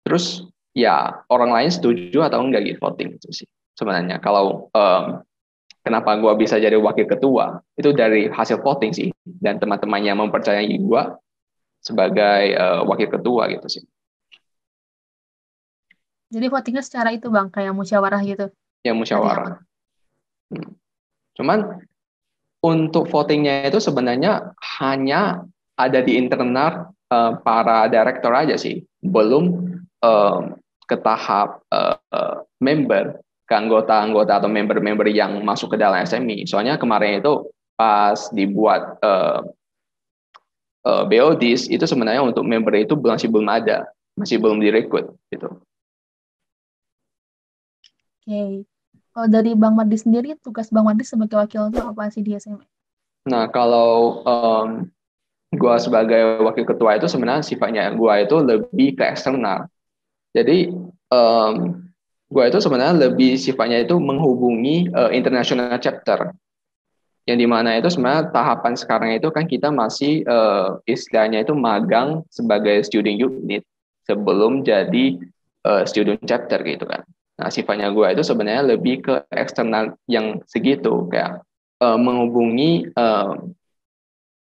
terus 0.00 0.48
ya 0.72 1.20
orang 1.28 1.52
lain 1.52 1.70
setuju 1.70 2.24
atau 2.24 2.40
enggak 2.40 2.64
gitu 2.64 2.78
voting 2.80 3.20
itu 3.20 3.44
sih 3.44 3.48
sebenarnya. 3.76 4.16
Kalau 4.24 4.72
um, 4.72 5.04
kenapa 5.84 6.16
gua 6.16 6.32
bisa 6.34 6.56
jadi 6.56 6.80
wakil 6.80 7.04
ketua 7.04 7.60
itu 7.76 7.92
dari 7.92 8.32
hasil 8.32 8.64
voting 8.64 8.92
sih 8.96 9.08
dan 9.44 9.60
teman-temannya 9.60 10.16
mempercayai 10.16 10.72
gua 10.80 11.20
sebagai 11.80 12.56
uh, 12.56 12.82
wakil 12.88 13.08
ketua 13.08 13.48
gitu 13.52 13.80
sih. 13.80 13.84
Jadi 16.30 16.46
votingnya 16.46 16.86
secara 16.86 17.10
itu 17.10 17.26
bang, 17.26 17.50
kayak 17.50 17.74
musyawarah 17.74 18.22
gitu? 18.22 18.54
Ya 18.86 18.94
musyawarah. 18.94 19.58
Cuman 21.38 21.80
untuk 22.60 23.08
votingnya 23.08 23.64
itu 23.68 23.80
sebenarnya 23.80 24.52
hanya 24.80 25.44
ada 25.80 26.04
di 26.04 26.20
internal 26.20 26.92
uh, 27.08 27.32
para 27.40 27.88
direktur 27.88 28.36
aja 28.36 28.60
sih, 28.60 28.84
belum 29.00 29.44
uh, 30.04 30.52
ke 30.84 30.96
tahap 31.00 31.64
uh, 31.72 31.96
uh, 32.12 32.44
member, 32.60 33.16
ke 33.48 33.54
anggota-anggota 33.56 34.44
atau 34.44 34.50
member-member 34.52 35.08
yang 35.08 35.40
masuk 35.40 35.74
ke 35.74 35.76
dalam 35.80 36.04
SMI. 36.04 36.44
Soalnya 36.44 36.76
kemarin 36.76 37.24
itu 37.24 37.48
pas 37.80 38.28
dibuat 38.36 39.00
uh, 39.00 39.40
uh, 40.84 41.04
BODIS 41.08 41.72
itu 41.72 41.84
sebenarnya 41.88 42.20
untuk 42.20 42.44
member 42.44 42.76
itu 42.76 42.92
masih 43.00 43.32
belum 43.32 43.48
ada, 43.48 43.88
masih 44.20 44.36
belum 44.36 44.60
direkrut 44.60 45.16
gitu. 45.32 45.48
Oke. 48.20 48.68
Kalau 49.10 49.26
dari 49.26 49.58
Bang 49.58 49.74
Mardi 49.74 49.98
sendiri, 49.98 50.38
tugas 50.38 50.70
Bang 50.70 50.86
Mardi 50.86 51.02
sebagai 51.02 51.34
wakil 51.38 51.70
itu 51.70 51.80
apa 51.82 52.02
sih 52.14 52.22
di 52.22 52.38
SMA? 52.38 52.62
Nah, 53.26 53.50
kalau 53.50 54.22
um, 54.22 54.86
gue 55.50 55.74
sebagai 55.82 56.46
wakil 56.46 56.62
ketua 56.62 56.94
itu 56.94 57.10
sebenarnya 57.10 57.42
sifatnya 57.42 57.90
gue 57.90 58.14
itu 58.22 58.36
lebih 58.38 58.94
ke 58.94 59.02
eksternal. 59.02 59.66
Jadi 60.30 60.70
um, 61.10 61.82
gue 62.30 62.44
itu 62.46 62.58
sebenarnya 62.62 63.10
lebih 63.10 63.34
sifatnya 63.34 63.82
itu 63.82 63.98
menghubungi 63.98 64.94
uh, 64.94 65.10
international 65.10 65.74
chapter 65.82 66.30
yang 67.28 67.38
di 67.38 67.46
mana 67.46 67.76
itu 67.76 67.90
sebenarnya 67.90 68.30
tahapan 68.32 68.74
sekarang 68.78 69.10
itu 69.14 69.28
kan 69.30 69.44
kita 69.44 69.68
masih 69.68 70.24
uh, 70.24 70.78
istilahnya 70.86 71.44
itu 71.44 71.52
magang 71.52 72.26
sebagai 72.30 72.80
student 72.86 73.18
unit 73.18 73.62
sebelum 74.06 74.62
jadi 74.66 75.18
uh, 75.66 75.82
student 75.84 76.22
chapter 76.24 76.62
gitu 76.64 76.86
kan. 76.86 77.02
Nah, 77.40 77.48
sifatnya 77.48 77.88
gue 77.88 78.04
itu 78.12 78.20
sebenarnya 78.20 78.76
lebih 78.76 79.00
ke 79.00 79.24
eksternal 79.32 79.96
yang 80.04 80.44
segitu, 80.44 81.08
kayak 81.08 81.40
uh, 81.80 81.96
menghubungi 81.96 82.92
uh, 82.92 83.40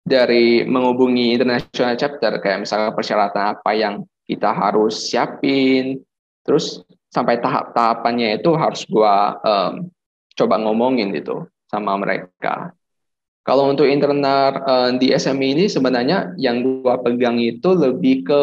dari 0.04 0.68
menghubungi 0.68 1.32
international 1.32 1.96
chapter, 1.96 2.36
kayak 2.44 2.68
misalnya 2.68 2.92
persyaratan 2.92 3.56
apa 3.56 3.70
yang 3.72 4.04
kita 4.28 4.52
harus 4.52 5.08
siapin, 5.08 6.04
terus 6.44 6.84
sampai 7.08 7.40
tahap-tahapannya 7.40 8.36
itu 8.36 8.52
harus 8.52 8.84
gue 8.84 9.16
um, 9.48 9.88
coba 10.36 10.60
ngomongin 10.60 11.08
gitu 11.16 11.48
sama 11.72 11.96
mereka. 11.96 12.76
Kalau 13.48 13.72
untuk 13.72 13.88
internal 13.88 14.60
uh, 14.60 14.90
di 14.92 15.08
SME 15.16 15.56
ini 15.56 15.72
sebenarnya 15.72 16.36
yang 16.36 16.60
gue 16.60 16.94
pegang 17.00 17.40
itu 17.40 17.72
lebih 17.72 18.28
ke 18.28 18.42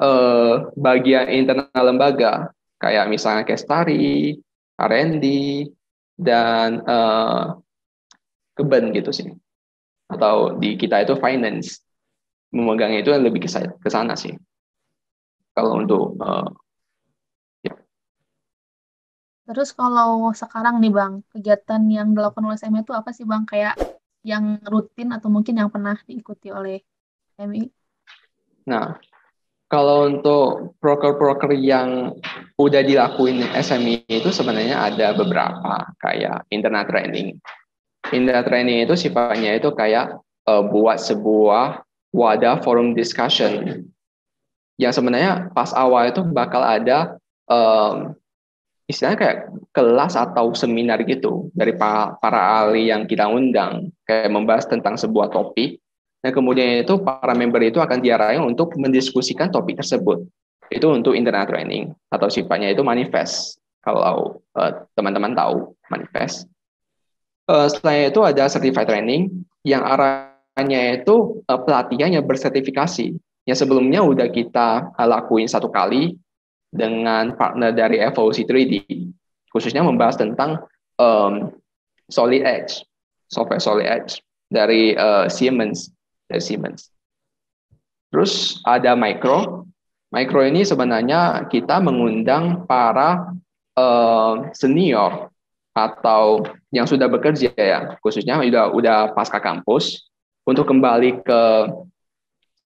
uh, 0.00 0.72
bagian 0.72 1.28
internal 1.28 1.84
lembaga 1.84 2.55
kayak 2.76 3.08
misalnya 3.08 3.44
Kestari, 3.48 4.36
R&D, 4.76 5.24
dan 6.16 6.80
uh, 6.84 7.56
Keben 8.56 8.92
gitu 8.96 9.12
sih. 9.12 9.28
Atau 10.08 10.56
di 10.56 10.80
kita 10.80 11.04
itu 11.04 11.16
finance. 11.20 11.80
Memegang 12.54 12.94
itu 12.96 13.12
lebih 13.12 13.44
ke 13.44 13.88
sana 13.90 14.14
sih. 14.16 14.32
Kalau 15.52 15.80
untuk 15.80 16.16
uh, 16.20 16.48
ya. 17.64 17.74
Terus 19.48 19.72
kalau 19.76 20.32
sekarang 20.32 20.80
nih 20.80 20.92
Bang, 20.92 21.24
kegiatan 21.32 21.82
yang 21.88 22.12
dilakukan 22.16 22.44
oleh 22.44 22.60
SME 22.60 22.84
itu 22.84 22.92
apa 22.96 23.12
sih 23.12 23.28
Bang? 23.28 23.44
Kayak 23.44 23.76
yang 24.26 24.58
rutin 24.64 25.12
atau 25.14 25.28
mungkin 25.30 25.56
yang 25.60 25.70
pernah 25.70 25.96
diikuti 26.04 26.50
oleh 26.50 26.80
MI? 27.40 27.68
Nah, 28.66 28.98
kalau 29.66 30.06
untuk 30.06 30.78
broker-broker 30.78 31.50
yang 31.58 32.14
udah 32.54 32.82
dilakuin 32.86 33.42
SME 33.58 34.06
itu 34.06 34.30
sebenarnya 34.30 34.78
ada 34.78 35.10
beberapa 35.18 35.90
kayak 35.98 36.46
internet 36.54 36.86
training. 36.86 37.34
Internet 38.14 38.46
training 38.46 38.86
itu 38.86 38.94
sifatnya 38.94 39.58
itu 39.58 39.74
kayak 39.74 40.22
uh, 40.46 40.62
buat 40.62 41.02
sebuah 41.02 41.82
wadah 42.14 42.62
forum 42.62 42.94
discussion. 42.94 43.82
Yang 44.78 45.02
sebenarnya 45.02 45.50
pas 45.50 45.74
awal 45.74 46.14
itu 46.14 46.22
bakal 46.22 46.62
ada 46.62 47.18
um, 47.50 48.14
istilahnya 48.86 49.18
kayak 49.18 49.38
kelas 49.74 50.14
atau 50.14 50.54
seminar 50.54 51.02
gitu 51.02 51.50
dari 51.58 51.74
para, 51.74 52.14
para 52.22 52.62
ahli 52.62 52.94
yang 52.94 53.10
kita 53.10 53.26
undang. 53.26 53.90
Kayak 54.06 54.30
membahas 54.30 54.70
tentang 54.70 54.94
sebuah 54.94 55.34
topik 55.34 55.82
dan 56.24 56.30
kemudian 56.32 56.82
itu 56.82 56.98
para 57.02 57.36
member 57.36 57.62
itu 57.62 57.78
akan 57.78 58.00
diarahin 58.00 58.42
untuk 58.42 58.74
mendiskusikan 58.74 59.52
topik 59.52 59.78
tersebut. 59.78 60.24
Itu 60.72 60.90
untuk 60.90 61.14
internal 61.14 61.46
training 61.46 61.94
atau 62.10 62.26
sifatnya 62.26 62.74
itu 62.74 62.82
manifest. 62.82 63.62
Kalau 63.86 64.42
eh, 64.58 64.72
teman-teman 64.98 65.30
uh, 65.30 65.38
tahu 65.38 65.54
manifest. 65.86 66.50
Uh, 67.46 67.70
selain 67.70 68.10
itu 68.10 68.18
ada 68.26 68.50
certified 68.50 68.90
training 68.90 69.46
yang 69.62 69.86
arahnya 69.86 70.98
itu 70.98 71.38
uh, 71.46 71.60
pelatihan 71.62 72.10
yang 72.10 72.26
bersertifikasi. 72.26 73.14
Yang 73.46 73.58
sebelumnya 73.62 74.02
udah 74.02 74.26
kita 74.26 74.90
lakuin 74.98 75.46
satu 75.46 75.70
kali 75.70 76.18
dengan 76.74 77.38
partner 77.38 77.70
dari 77.70 78.02
Evolusi 78.02 78.42
3D, 78.42 78.82
khususnya 79.54 79.86
membahas 79.86 80.18
tentang 80.18 80.66
um, 80.98 81.54
Solid 82.10 82.42
Edge, 82.42 82.82
software 83.30 83.62
Solid 83.62 83.86
Edge 83.86 84.18
dari 84.50 84.98
uh, 84.98 85.30
Siemens 85.30 85.94
dari 86.26 86.42
Siemens. 86.42 86.90
Terus 88.10 88.62
ada 88.62 88.94
micro. 88.94 89.66
Micro 90.14 90.40
ini 90.46 90.62
sebenarnya 90.62 91.50
kita 91.50 91.82
mengundang 91.82 92.64
para 92.64 93.34
uh, 93.74 94.48
senior 94.54 95.28
atau 95.76 96.46
yang 96.72 96.88
sudah 96.88 97.10
bekerja 97.10 97.52
ya, 97.52 97.98
khususnya 98.00 98.40
sudah 98.40 98.72
udah 98.72 98.98
pasca 99.12 99.42
kampus 99.42 100.08
untuk 100.46 100.64
kembali 100.70 101.20
ke 101.26 101.42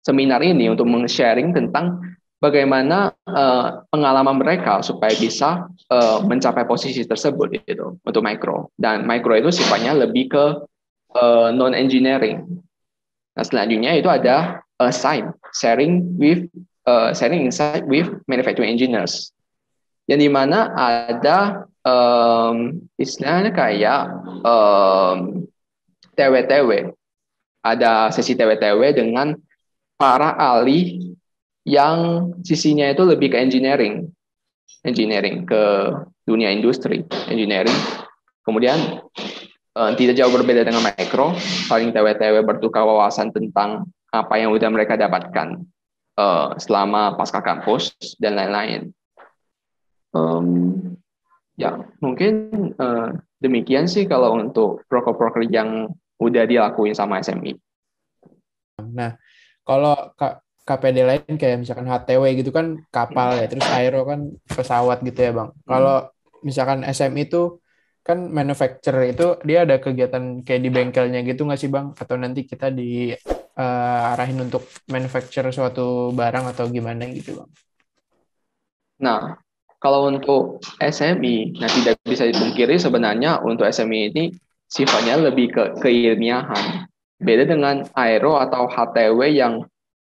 seminar 0.03 0.41
ini 0.43 0.67
untuk 0.67 0.89
meng-sharing 0.89 1.53
tentang 1.53 1.99
bagaimana 2.39 3.13
uh, 3.27 3.83
pengalaman 3.91 4.39
mereka 4.39 4.79
supaya 4.79 5.13
bisa 5.17 5.67
uh, 5.89 6.19
mencapai 6.23 6.63
posisi 6.63 7.03
tersebut 7.03 7.63
itu 7.67 7.97
untuk 8.01 8.21
micro 8.23 8.71
dan 8.77 9.03
micro 9.03 9.35
itu 9.35 9.51
sifatnya 9.51 9.97
lebih 9.97 10.31
ke 10.31 10.45
uh, 11.17 11.49
non 11.51 11.73
engineering 11.73 12.45
Nah, 13.37 13.45
selanjutnya 13.45 13.93
itu 13.93 14.09
ada 14.09 14.65
assign, 14.81 15.29
sharing 15.53 16.17
with 16.17 16.49
uh, 16.89 17.13
sharing 17.13 17.45
insight 17.45 17.85
with 17.85 18.09
manufacturing 18.25 18.73
engineers. 18.73 19.29
Yang 20.09 20.25
di 20.25 20.29
mana 20.33 20.73
ada 20.73 21.69
um, 21.85 22.81
istilahnya 22.97 23.53
kayak 23.53 24.01
um, 24.41 25.45
TW-TW. 26.17 26.97
Ada 27.61 28.09
sesi 28.09 28.33
TW-TW 28.33 28.81
dengan 28.95 29.37
para 29.99 30.33
ahli 30.33 31.13
yang 31.67 32.31
sisinya 32.41 32.87
itu 32.89 33.03
lebih 33.03 33.35
ke 33.35 33.37
engineering. 33.37 34.07
Engineering 34.87 35.43
ke 35.43 35.93
dunia 36.23 36.49
industri, 36.49 37.03
engineering. 37.27 37.75
Kemudian 38.47 39.03
uh, 39.77 39.91
tidak 39.93 40.17
jauh 40.17 40.33
berbeda 40.33 40.65
dengan 40.65 40.81
mikro, 40.81 41.37
saling 41.69 41.93
TW-TW 41.93 42.41
bertukar 42.41 42.81
wawasan 42.81 43.29
tentang 43.29 43.85
apa 44.09 44.33
yang 44.41 44.49
sudah 44.49 44.73
mereka 44.73 44.97
dapatkan 44.97 45.61
uh, 46.17 46.57
selama 46.57 47.13
pasca 47.13 47.45
kampus 47.45 47.93
dan 48.17 48.33
lain-lain. 48.33 48.89
Um, 50.17 50.97
ya, 51.53 51.85
mungkin 52.01 52.33
uh, 52.81 53.13
demikian 53.37 53.85
sih 53.85 54.09
kalau 54.09 54.33
untuk 54.41 54.81
broker-broker 54.89 55.45
yang 55.45 55.93
udah 56.17 56.49
dilakuin 56.49 56.97
sama 56.97 57.21
SMI. 57.21 57.53
Nah, 58.81 59.13
kalau 59.61 59.93
KPD 60.67 60.97
lain 61.05 61.33
kayak 61.37 61.61
misalkan 61.61 61.85
HTW 61.85 62.23
gitu 62.41 62.49
kan 62.49 62.81
kapal 62.89 63.37
ya, 63.37 63.45
terus 63.45 63.67
aero 63.69 64.03
kan 64.09 64.33
pesawat 64.49 65.05
gitu 65.05 65.19
ya 65.21 65.31
bang. 65.31 65.49
Kalau 65.63 66.09
misalkan 66.41 66.81
SMI 66.81 67.29
itu 67.29 67.61
kan 68.07 68.31
manufacturer 68.31 69.11
itu 69.11 69.35
dia 69.43 69.67
ada 69.67 69.83
kegiatan 69.83 70.39
kayak 70.47 70.61
di 70.63 70.69
bengkelnya 70.71 71.27
gitu 71.27 71.43
nggak 71.43 71.59
sih 71.59 71.67
bang? 71.67 71.91
Atau 71.91 72.15
nanti 72.15 72.47
kita 72.47 72.71
diarahin 72.71 74.39
uh, 74.39 74.43
untuk 74.47 74.63
manufacture 74.87 75.51
suatu 75.51 76.15
barang 76.15 76.55
atau 76.55 76.71
gimana 76.71 77.03
gitu 77.11 77.43
bang? 77.43 77.49
Nah, 79.03 79.35
kalau 79.77 80.09
untuk 80.09 80.63
SMI, 80.81 81.59
nah 81.61 81.69
tidak 81.69 82.01
bisa 82.01 82.25
dipungkiri 82.25 82.81
sebenarnya 82.81 83.43
untuk 83.45 83.69
SMI 83.69 84.09
ini 84.09 84.25
sifatnya 84.65 85.21
lebih 85.29 85.53
ke 85.53 85.63
keilmiahan. 85.83 86.89
Beda 87.21 87.45
dengan 87.45 87.85
aero 87.93 88.39
atau 88.41 88.65
HTW 88.65 89.35
yang 89.37 89.67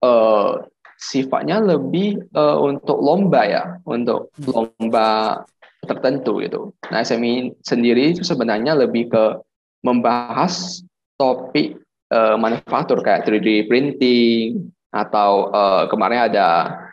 uh, 0.01 0.65
sifatnya 1.01 1.61
lebih 1.61 2.25
uh, 2.37 2.61
untuk 2.61 3.01
lomba 3.01 3.45
ya, 3.45 3.65
untuk 3.85 4.33
lomba 4.45 5.43
tertentu 5.85 6.45
gitu. 6.45 6.77
Nah, 6.93 7.01
SMI 7.01 7.57
sendiri 7.65 8.13
itu 8.17 8.23
sebenarnya 8.23 8.77
lebih 8.77 9.09
ke 9.09 9.25
membahas 9.81 10.85
topik 11.17 11.81
uh, 12.13 12.37
manufaktur 12.37 13.01
kayak 13.01 13.25
3D 13.25 13.69
printing 13.69 14.69
atau 14.93 15.49
uh, 15.55 15.85
kemarin 15.89 16.29
ada 16.29 16.49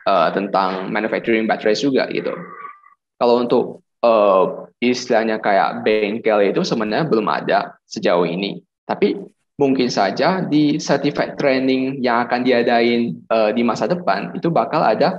uh, 0.07 0.29
tentang 0.31 0.93
manufacturing 0.93 1.49
batteries 1.49 1.83
juga 1.83 2.07
gitu. 2.13 2.31
Kalau 3.17 3.41
untuk 3.43 3.83
uh, 4.05 4.69
istilahnya 4.77 5.41
kayak 5.41 5.81
bengkel 5.81 6.53
itu 6.53 6.61
sebenarnya 6.61 7.09
belum 7.09 7.27
ada 7.27 7.75
sejauh 7.89 8.23
ini. 8.29 8.61
Tapi 8.85 9.17
mungkin 9.57 9.89
saja 9.89 10.45
di 10.45 10.77
certified 10.77 11.35
training 11.35 11.99
yang 12.05 12.29
akan 12.29 12.45
diadain 12.45 13.17
uh, 13.33 13.49
di 13.49 13.65
masa 13.65 13.89
depan 13.89 14.31
itu 14.37 14.53
bakal 14.53 14.85
ada 14.85 15.17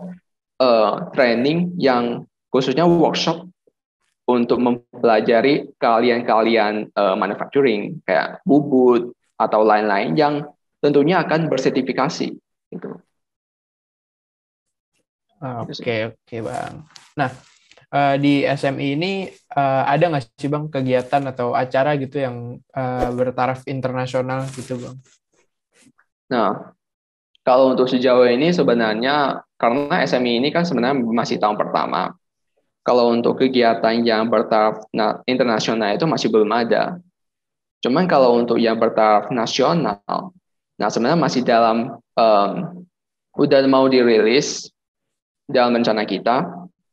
uh, 0.63 1.11
training 1.11 1.75
yang 1.75 2.23
khususnya 2.55 2.87
workshop 2.87 3.45
untuk 4.29 4.61
mempelajari 4.61 5.73
kalian-kalian 5.81 6.93
uh, 6.93 7.17
manufacturing 7.17 8.05
kayak 8.05 8.45
bubut 8.45 9.17
atau 9.41 9.65
lain-lain 9.65 10.13
yang 10.13 10.35
tentunya 10.85 11.25
akan 11.25 11.49
bersertifikasi 11.49 12.37
gitu. 12.69 12.89
Oke 15.39 15.73
okay, 15.73 16.01
oke 16.13 16.21
okay, 16.29 16.41
bang. 16.45 16.85
Nah 17.17 17.31
uh, 17.89 18.21
di 18.21 18.45
SMI 18.45 18.89
ini 19.01 19.13
uh, 19.57 19.89
ada 19.89 20.13
nggak 20.13 20.37
sih 20.37 20.53
bang 20.53 20.69
kegiatan 20.69 21.23
atau 21.25 21.57
acara 21.57 21.97
gitu 21.97 22.21
yang 22.21 22.61
uh, 22.77 23.09
bertaraf 23.17 23.65
internasional 23.65 24.45
gitu 24.53 24.77
bang? 24.77 24.97
Nah 26.29 26.77
kalau 27.49 27.73
untuk 27.73 27.89
sejauh 27.89 28.29
ini 28.29 28.53
sebenarnya 28.53 29.41
karena 29.57 30.05
SMI 30.05 30.45
ini 30.45 30.49
kan 30.53 30.69
sebenarnya 30.69 31.01
masih 31.01 31.41
tahun 31.41 31.57
pertama 31.57 32.13
kalau 32.83 33.13
untuk 33.13 33.39
kegiatan 33.41 34.01
yang 34.03 34.33
bertaraf 34.33 34.85
internasional 35.29 35.93
itu 35.93 36.09
masih 36.09 36.29
belum 36.33 36.49
ada. 36.51 36.99
Cuman 37.85 38.11
kalau 38.11 38.35
untuk 38.39 38.59
yang 38.59 38.81
bertaraf 38.81 39.31
nasional, 39.31 40.35
nah 40.81 40.89
sebenarnya 40.89 41.21
masih 41.21 41.43
dalam 41.47 42.01
um, 42.19 42.51
udah 43.39 43.61
mau 43.71 43.87
dirilis 43.87 44.67
dalam 45.47 45.79
rencana 45.79 46.03
kita 46.03 46.49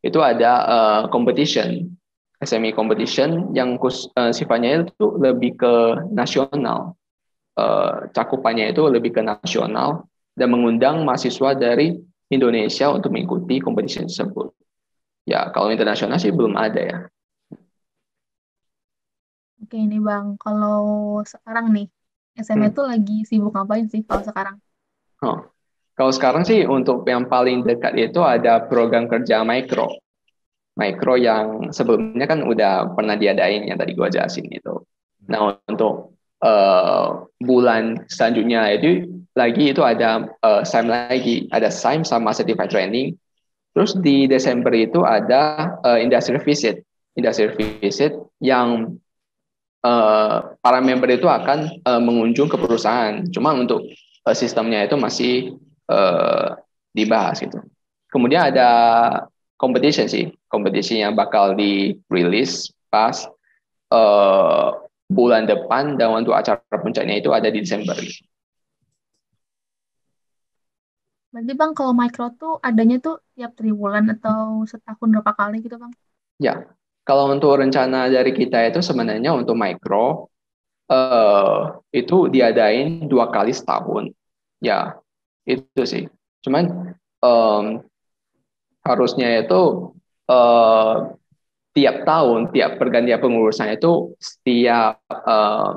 itu 0.05 0.21
ada 0.21 0.51
uh, 0.69 1.01
competition 1.09 1.89
SME 2.37 2.77
competition 2.77 3.49
yang 3.57 3.81
kus, 3.81 4.05
uh, 4.13 4.29
sifatnya 4.29 4.85
itu 4.85 5.17
lebih 5.17 5.57
ke 5.57 5.73
nasional 6.13 6.93
uh, 7.57 8.05
cakupannya 8.13 8.69
itu 8.69 8.85
lebih 8.85 9.17
ke 9.17 9.21
nasional 9.25 10.05
dan 10.37 10.53
mengundang 10.53 11.01
mahasiswa 11.01 11.57
dari 11.57 11.97
Indonesia 12.29 12.93
untuk 12.93 13.09
mengikuti 13.09 13.57
competition 13.57 14.05
tersebut 14.05 14.53
ya 15.31 15.49
kalau 15.53 15.69
internasional 15.73 16.17
sih 16.21 16.31
belum 16.33 16.53
ada 16.57 16.81
ya 16.81 16.97
Oke 19.63 19.75
ini 19.85 19.97
Bang, 20.07 20.25
kalau 20.43 20.83
sekarang 21.31 21.65
nih 21.75 21.87
SMA 22.45 22.67
Hmm. 22.67 22.75
tuh 22.77 22.85
lagi 22.91 23.13
sibuk 23.29 23.51
ngapain 23.55 23.85
sih 23.91 24.01
kalau 24.07 24.21
sekarang? 24.29 24.55
Oh. 25.23 25.37
Kalau 25.97 26.11
sekarang 26.11 26.43
sih 26.43 26.67
untuk 26.67 27.07
yang 27.07 27.23
paling 27.31 27.63
dekat 27.63 27.95
itu 27.95 28.19
ada 28.19 28.53
program 28.67 29.07
kerja 29.07 29.47
mikro. 29.47 29.87
Mikro 30.75 31.15
yang 31.15 31.71
sebelumnya 31.71 32.27
kan 32.27 32.43
udah 32.43 32.91
pernah 32.95 33.15
diadain 33.15 33.63
yang 33.63 33.79
tadi 33.79 33.95
gua 33.95 34.11
jelasin 34.11 34.47
itu. 34.51 34.75
Nah 35.31 35.55
untuk 35.71 36.19
eh, 36.43 37.07
bulan 37.39 38.03
selanjutnya 38.11 38.75
itu 38.75 39.07
lagi 39.39 39.71
itu 39.71 39.81
ada 39.87 40.27
eh, 40.43 40.63
SIM 40.67 40.85
lagi, 40.91 41.47
ada 41.55 41.71
SIM 41.71 42.03
sama 42.03 42.35
Certified 42.35 42.71
Training. 42.71 43.15
Terus 43.75 43.91
di 43.99 44.23
Desember 44.31 44.71
itu 44.71 45.03
ada 45.03 45.75
eh, 45.83 45.99
Industry 46.07 46.39
Visit, 46.39 46.79
Industry 47.19 47.51
Visit 47.83 48.15
yang 48.39 48.95
eh, 49.83 50.37
para 50.63 50.79
member 50.79 51.11
itu 51.11 51.27
akan 51.27 51.83
eh, 51.83 52.01
mengunjung 52.01 52.47
ke 52.47 52.55
perusahaan. 52.55 53.27
Cuma 53.35 53.51
untuk 53.51 53.83
eh, 54.23 54.35
sistemnya 54.35 54.87
itu 54.87 54.95
masih 54.95 55.59
eh, 55.91 56.47
dibahas 56.95 57.43
gitu. 57.43 57.59
Kemudian 58.07 58.47
ada 58.47 58.69
competition 59.59 60.07
sih, 60.07 60.31
competition 60.47 61.03
yang 61.03 61.13
bakal 61.19 61.51
dirilis 61.51 62.71
pas 62.87 63.27
eh, 63.91 64.67
bulan 65.11 65.51
depan 65.51 65.99
dan 65.99 66.15
untuk 66.15 66.31
acara 66.31 66.63
puncaknya 66.79 67.19
itu 67.19 67.35
ada 67.35 67.51
di 67.51 67.59
Desember. 67.59 67.99
gitu. 67.99 68.23
Berarti 71.35 71.51
Bang 71.51 71.75
kalau 71.75 71.91
micro 71.91 72.31
tuh 72.39 72.55
adanya 72.63 72.95
tuh 73.03 73.19
tiap 73.35 73.59
triwulan 73.59 74.07
atau 74.07 74.63
setahun 74.63 75.07
berapa 75.11 75.35
kali 75.35 75.59
gitu 75.59 75.75
Bang? 75.75 75.91
Ya, 76.39 76.63
kalau 77.03 77.27
untuk 77.27 77.59
rencana 77.59 78.07
dari 78.07 78.31
kita 78.31 78.71
itu 78.71 78.79
sebenarnya 78.79 79.35
untuk 79.35 79.59
mikro 79.59 80.31
eh, 80.87 81.75
itu 81.91 82.31
diadain 82.31 83.11
dua 83.11 83.35
kali 83.35 83.51
setahun. 83.51 84.15
Ya, 84.63 84.95
itu 85.43 85.83
sih. 85.83 86.07
Cuman 86.39 86.95
em, 87.19 87.83
harusnya 88.87 89.43
itu 89.43 89.91
eh, 90.31 90.95
tiap 91.75 91.95
tahun, 92.07 92.55
tiap 92.55 92.79
pergantian 92.79 93.19
pengurusan 93.19 93.75
itu 93.75 94.15
setiap 94.23 95.03
eh, 95.11 95.71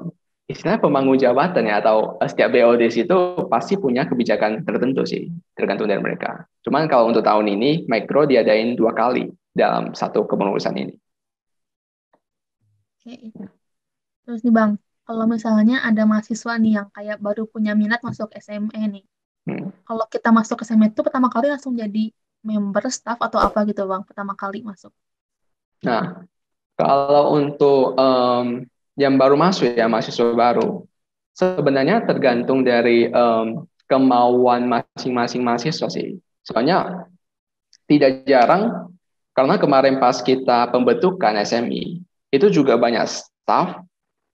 istilahnya 0.48 0.80
pemangku 0.80 1.14
jabatan 1.20 1.68
ya 1.68 1.84
atau 1.84 2.16
setiap 2.24 2.56
BOD 2.56 2.88
itu 2.88 3.18
pasti 3.52 3.76
punya 3.76 4.08
kebijakan 4.08 4.64
tertentu 4.64 5.04
sih, 5.04 5.28
tergantung 5.52 5.92
dari 5.92 6.00
mereka. 6.00 6.48
Cuman 6.64 6.88
kalau 6.88 7.12
untuk 7.12 7.20
tahun 7.20 7.52
ini 7.52 7.84
mikro 7.84 8.24
diadain 8.24 8.72
dua 8.72 8.96
kali 8.96 9.28
dalam 9.52 9.92
satu 9.92 10.24
kepengurusan 10.24 10.72
ini. 10.80 10.94
Oke. 12.96 13.28
Terus 14.24 14.40
nih 14.40 14.54
Bang, 14.56 14.80
kalau 15.04 15.28
misalnya 15.28 15.84
ada 15.84 16.08
mahasiswa 16.08 16.56
nih 16.56 16.72
yang 16.80 16.88
kayak 16.96 17.20
baru 17.20 17.44
punya 17.44 17.76
minat 17.76 18.00
masuk 18.00 18.32
SME 18.32 18.72
nih. 18.88 19.04
Hmm. 19.44 19.68
Kalau 19.84 20.04
kita 20.08 20.32
masuk 20.32 20.64
SME 20.64 20.96
itu 20.96 21.04
pertama 21.04 21.28
kali 21.28 21.52
langsung 21.52 21.76
jadi 21.76 22.08
member 22.40 22.88
staff 22.88 23.20
atau 23.20 23.36
apa 23.36 23.68
gitu 23.68 23.84
Bang, 23.84 24.08
pertama 24.08 24.32
kali 24.32 24.64
masuk. 24.64 24.96
Nah, 25.84 26.24
kalau 26.72 27.36
untuk 27.36 27.92
em, 28.00 28.64
yang 28.98 29.14
baru 29.14 29.38
masuk 29.38 29.78
ya 29.78 29.86
mahasiswa 29.86 30.34
baru, 30.34 30.82
sebenarnya 31.38 32.02
tergantung 32.02 32.66
dari 32.66 33.06
em, 33.06 33.62
kemauan 33.86 34.66
masing-masing 34.66 35.40
mahasiswa 35.46 35.86
sih. 35.86 36.18
Soalnya 36.42 37.06
tidak 37.86 38.26
jarang 38.26 38.90
karena 39.32 39.54
kemarin 39.56 39.96
pas 40.02 40.18
kita 40.18 40.68
pembentukan 40.74 41.38
SMI 41.46 42.02
itu 42.34 42.46
juga 42.50 42.74
banyak 42.76 43.06
staff 43.06 43.80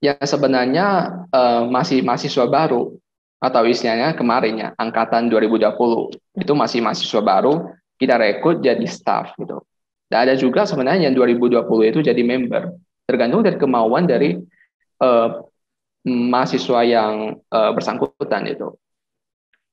yang 0.03 0.19
sebenarnya 0.19 1.13
eh, 1.31 1.63
masih 1.69 2.03
mahasiswa 2.03 2.49
baru 2.49 2.97
atau 3.39 3.63
istilahnya 3.63 4.17
kemarin 4.17 4.53
ya 4.57 4.69
angkatan 4.75 5.29
2020 5.29 6.41
itu 6.41 6.53
masih 6.57 6.81
mahasiswa 6.81 7.21
baru 7.21 7.69
kita 7.95 8.17
rekrut 8.19 8.59
jadi 8.59 8.83
staff 8.89 9.37
gitu. 9.39 9.63
Dan 10.09 10.27
ada 10.27 10.33
juga 10.35 10.67
sebenarnya 10.67 11.09
yang 11.09 11.15
2020 11.15 11.63
itu 11.95 11.99
jadi 12.03 12.21
member 12.25 12.75
tergantung 13.05 13.45
dari 13.45 13.57
kemauan 13.61 14.09
dari 14.09 14.35
eh, 15.01 15.29
mahasiswa 16.05 16.81
yang 16.85 17.41
eh, 17.41 17.71
bersangkutan 17.73 18.45
itu. 18.47 18.75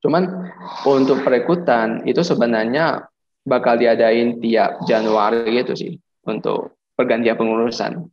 Cuman 0.03 0.51
untuk 0.83 1.23
perekrutan 1.23 2.03
itu 2.11 2.27
sebenarnya 2.27 3.07
bakal 3.47 3.79
diadain 3.79 4.39
tiap 4.43 4.83
Januari 4.87 5.47
gitu 5.63 5.75
sih 5.79 5.93
untuk 6.27 6.75
pergantian 6.99 7.39
pengurusan. 7.39 8.11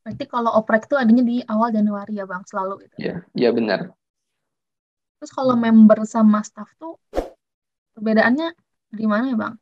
Berarti 0.00 0.24
kalau 0.26 0.50
oprek 0.58 0.90
itu 0.90 0.96
adanya 0.98 1.22
di 1.22 1.36
awal 1.46 1.70
Januari 1.70 2.18
ya 2.18 2.26
Bang, 2.26 2.42
selalu 2.42 2.88
gitu. 2.88 2.94
Ya, 2.98 3.22
ya 3.36 3.54
benar. 3.54 3.94
Terus 5.20 5.30
kalau 5.30 5.54
member 5.54 6.02
sama 6.08 6.40
staff 6.40 6.72
tuh 6.80 6.96
perbedaannya 7.94 8.56
di 8.90 9.04
mana 9.06 9.30
ya 9.30 9.36
Bang? 9.36 9.54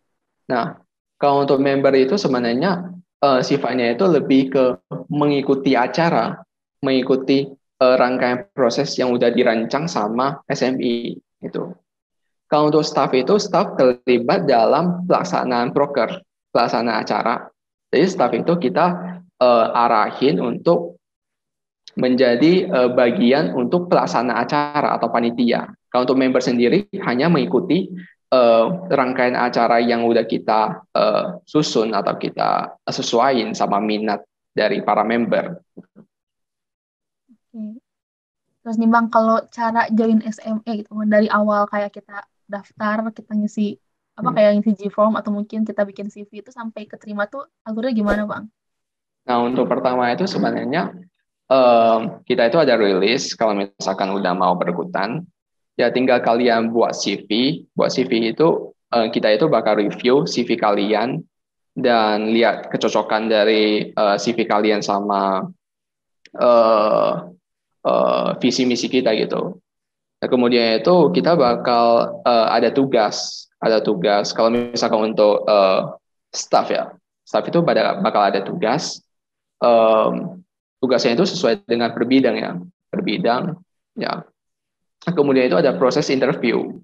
Nah, 0.49 0.81
kalau 1.19 1.45
untuk 1.45 1.59
member 1.61 1.93
itu 1.99 2.15
sebenarnya 2.15 2.97
eh, 3.23 3.41
sifatnya 3.43 3.95
itu 3.95 4.05
lebih 4.07 4.43
ke 4.53 4.65
mengikuti 5.11 5.75
acara, 5.75 6.39
mengikuti 6.83 7.47
eh, 7.55 7.95
rangkaian 7.99 8.47
proses 8.55 8.95
yang 8.99 9.15
udah 9.15 9.31
dirancang 9.33 9.91
sama 9.91 10.43
SMI 10.47 11.19
itu. 11.43 11.63
Kalau 12.49 12.73
untuk 12.73 12.81
staff 12.81 13.13
itu 13.13 13.37
staff 13.37 13.77
terlibat 13.77 14.49
dalam 14.49 15.05
pelaksanaan 15.05 15.77
proker, 15.77 16.25
pelaksanaan 16.49 17.05
acara. 17.05 17.53
Jadi 17.93 18.07
staff 18.09 18.33
itu 18.33 18.53
kita 18.57 18.87
eh, 19.37 19.67
arahin 19.73 20.41
untuk 20.41 20.99
menjadi 21.99 22.53
eh, 22.71 22.91
bagian 22.95 23.53
untuk 23.53 23.91
pelaksana 23.91 24.41
acara 24.41 24.97
atau 24.97 25.11
panitia. 25.11 25.69
Kalau 25.91 26.07
untuk 26.07 26.21
member 26.21 26.41
sendiri 26.41 26.87
hanya 27.05 27.27
mengikuti 27.29 27.91
eh, 28.33 28.67
rangkaian 28.93 29.37
acara 29.39 29.81
yang 29.81 30.05
udah 30.05 30.25
kita 30.29 30.85
eh, 30.97 31.25
susun 31.49 31.93
atau 31.97 32.15
kita 32.17 32.79
sesuaiin 32.89 33.53
sama 33.57 33.79
minat 33.81 34.25
dari 34.53 34.83
para 34.85 35.03
member. 35.07 35.61
Oke. 37.33 37.81
Terus 38.63 38.77
nih 38.81 38.91
Bang, 38.95 39.07
kalau 39.15 39.37
cara 39.57 39.81
join 39.99 40.21
SME 40.37 40.73
gitu 40.81 40.91
dari 41.15 41.29
awal 41.39 41.63
kayak 41.73 41.91
kita 41.97 42.15
daftar, 42.55 42.97
kita 43.19 43.33
ngisi 43.39 43.63
apa 44.19 44.29
Hmm. 44.29 44.37
kayak 44.37 44.51
ngisi 44.59 44.73
G-form 44.81 45.15
atau 45.21 45.31
mungkin 45.37 45.61
kita 45.69 45.83
bikin 45.89 46.09
CV 46.15 46.33
itu 46.43 46.51
sampai 46.59 46.83
keterima 46.91 47.25
tuh 47.33 47.43
alurnya 47.67 47.93
gimana 48.01 48.23
Bang? 48.31 48.45
Nah, 49.29 49.39
untuk 49.45 49.69
pertama 49.69 50.09
itu 50.11 50.25
sebenarnya 50.25 50.93
em, 51.53 52.01
kita 52.25 52.49
itu 52.49 52.59
ada 52.61 52.75
rilis 52.81 53.37
kalau 53.37 53.55
misalkan 53.57 54.11
udah 54.17 54.33
mau 54.33 54.57
berikutan, 54.57 55.25
ya 55.79 55.95
tinggal 55.95 56.19
kalian 56.21 56.75
buat 56.75 56.93
CV. 56.93 57.63
Buat 57.73 57.95
CV 57.95 58.35
itu 58.35 58.75
eh, 58.91 59.09
kita 59.15 59.31
itu 59.31 59.47
bakal 59.47 59.79
review 59.79 60.27
CV 60.27 60.59
kalian 60.59 61.23
dan 61.79 62.35
lihat 62.35 62.69
kecocokan 62.75 63.31
dari 63.31 63.95
eh, 63.95 64.17
CV 64.19 64.45
kalian 64.45 64.83
sama 64.83 65.47
eh, 66.35 67.13
eh, 67.87 68.29
visi 68.43 68.67
misi 68.67 68.91
kita 68.91 69.15
gitu. 69.15 69.57
Nah, 70.19 70.27
kemudian 70.27 70.83
itu 70.83 71.15
kita 71.15 71.39
bakal 71.39 72.19
eh, 72.27 72.47
ada 72.51 72.75
tugas, 72.75 73.47
ada 73.63 73.79
tugas 73.79 74.35
kalau 74.35 74.51
misalkan 74.51 75.15
untuk 75.15 75.47
eh, 75.47 75.81
staff 76.35 76.67
ya, 76.69 76.91
staff 77.23 77.47
itu 77.47 77.63
pada 77.63 78.03
bakal 78.03 78.27
ada 78.27 78.43
tugas 78.43 79.01
em, 79.63 80.41
tugasnya 80.79 81.19
itu 81.19 81.25
sesuai 81.27 81.67
dengan 81.67 81.91
per 81.93 82.07
bidang 82.07 82.37
ya 82.39 82.51
per 82.89 83.01
bidang 83.03 83.43
ya 83.99 84.23
kemudian 85.07 85.47
itu 85.51 85.59
ada 85.59 85.77
proses 85.77 86.11
interview. 86.11 86.79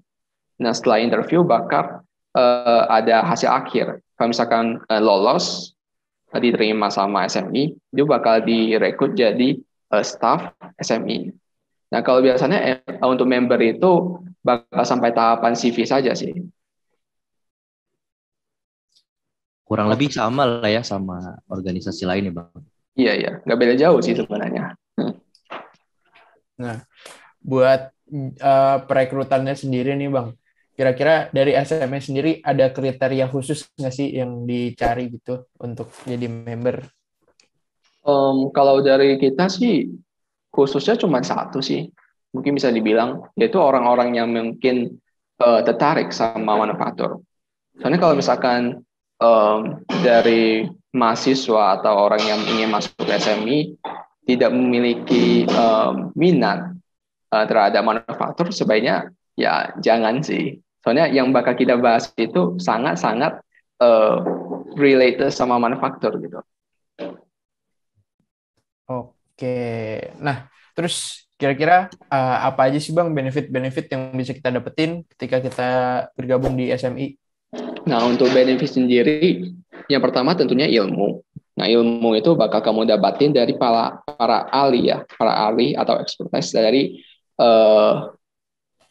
Nah 0.61 0.71
setelah 0.71 1.03
interview 1.03 1.43
bakal 1.43 2.05
eh, 2.35 2.83
ada 2.87 3.25
hasil 3.25 3.49
akhir. 3.51 3.99
Kalau 4.15 4.29
misalkan 4.31 4.79
eh, 4.87 5.01
lolos 5.03 5.75
eh, 6.35 6.41
diterima 6.43 6.91
sama 6.91 7.27
SMI 7.27 7.75
itu 7.95 8.03
bakal 8.03 8.43
direkrut 8.43 9.15
jadi 9.15 9.59
eh, 9.61 10.03
staff 10.05 10.51
SMI 10.79 11.31
nah 11.93 12.01
kalau 12.01 12.19
biasanya 12.19 12.81
eh, 12.81 13.05
untuk 13.05 13.29
member 13.29 13.61
itu 13.61 14.19
bakal 14.43 14.83
sampai 14.83 15.15
tahapan 15.15 15.55
CV 15.55 15.87
saja 15.87 16.11
sih. 16.11 16.35
Kurang 19.65 19.89
lebih 19.89 20.13
sama 20.13 20.45
lah 20.45 20.69
ya 20.69 20.85
sama 20.85 21.41
organisasi 21.49 22.05
lain 22.05 22.29
ya 22.29 22.33
bang. 22.37 22.49
iya 22.93 23.13
iya. 23.17 23.31
Nggak 23.41 23.57
beda 23.57 23.73
jauh 23.79 23.99
sih 24.03 24.13
sebenarnya. 24.13 24.77
Buat 27.41 27.94
eh, 28.13 28.77
perekrutannya 28.85 29.55
sendiri 29.57 29.97
nih 29.97 30.09
Bang, 30.11 30.37
kira-kira 30.75 31.31
dari 31.31 31.55
SMA 31.63 31.99
sendiri 32.03 32.31
ada 32.43 32.69
kriteria 32.69 33.31
khusus 33.31 33.65
nggak 33.79 33.93
sih 33.95 34.11
yang 34.11 34.43
dicari 34.43 35.09
gitu 35.09 35.47
untuk 35.63 35.89
jadi 36.03 36.27
member? 36.27 36.83
Um, 38.05 38.53
kalau 38.53 38.85
dari 38.85 39.17
kita 39.17 39.49
sih 39.49 39.89
khususnya 40.53 40.99
cuma 40.99 41.25
satu 41.25 41.63
sih, 41.63 41.89
mungkin 42.35 42.59
bisa 42.59 42.69
dibilang 42.69 43.31
yaitu 43.39 43.57
orang-orang 43.57 44.19
yang 44.19 44.29
mungkin 44.29 44.99
uh, 45.39 45.63
tertarik 45.63 46.11
sama 46.11 46.59
manufaktur. 46.59 47.23
Soalnya 47.79 47.99
kalau 47.99 48.15
misalkan 48.19 48.85
um, 49.19 49.79
dari 50.03 50.67
mahasiswa 50.95 51.79
atau 51.79 52.07
orang 52.07 52.23
yang 52.23 52.41
ingin 52.55 52.69
masuk 52.71 53.03
SMI 53.03 53.75
tidak 54.27 54.51
memiliki 54.51 55.47
um, 55.55 56.11
minat 56.15 56.74
uh, 57.31 57.45
terhadap 57.45 57.81
manufaktur, 57.81 58.51
sebaiknya 58.51 59.09
ya 59.37 59.73
jangan 59.79 60.21
sih. 60.21 60.59
Soalnya 60.85 61.09
yang 61.09 61.33
bakal 61.33 61.57
kita 61.57 61.77
bahas 61.81 62.13
itu 62.13 62.61
sangat-sangat 62.61 63.41
uh, 63.81 64.21
related 64.77 65.33
sama 65.33 65.57
manufaktur 65.57 66.13
gitu. 66.21 66.39
Oke, 68.85 70.13
nah 70.21 70.45
terus 70.77 71.25
kira-kira 71.35 71.91
uh, 72.07 72.37
apa 72.47 72.71
aja 72.71 72.79
sih 72.79 72.95
bang 72.95 73.11
benefit-benefit 73.11 73.85
yang 73.91 74.13
bisa 74.15 74.31
kita 74.31 74.53
dapetin 74.53 75.03
ketika 75.15 75.41
kita 75.41 75.69
bergabung 76.13 76.53
di 76.55 76.71
SMI? 76.71 77.17
Nah 77.89 78.05
untuk 78.05 78.29
benefit 78.31 78.77
sendiri, 78.77 79.51
yang 79.89 80.01
pertama 80.05 80.37
tentunya 80.37 80.69
ilmu. 80.69 81.19
Nah 81.55 81.65
ilmu 81.65 82.13
itu 82.19 82.35
bakal 82.35 82.61
kamu 82.61 82.85
dapatin 82.87 83.31
dari 83.31 83.55
para 83.55 83.99
para 84.05 84.47
ahli 84.51 84.91
ya, 84.91 85.03
para 85.17 85.49
ahli 85.49 85.73
atau 85.73 85.97
expertise 85.97 86.51
dari 86.53 86.99
uh, 87.39 88.11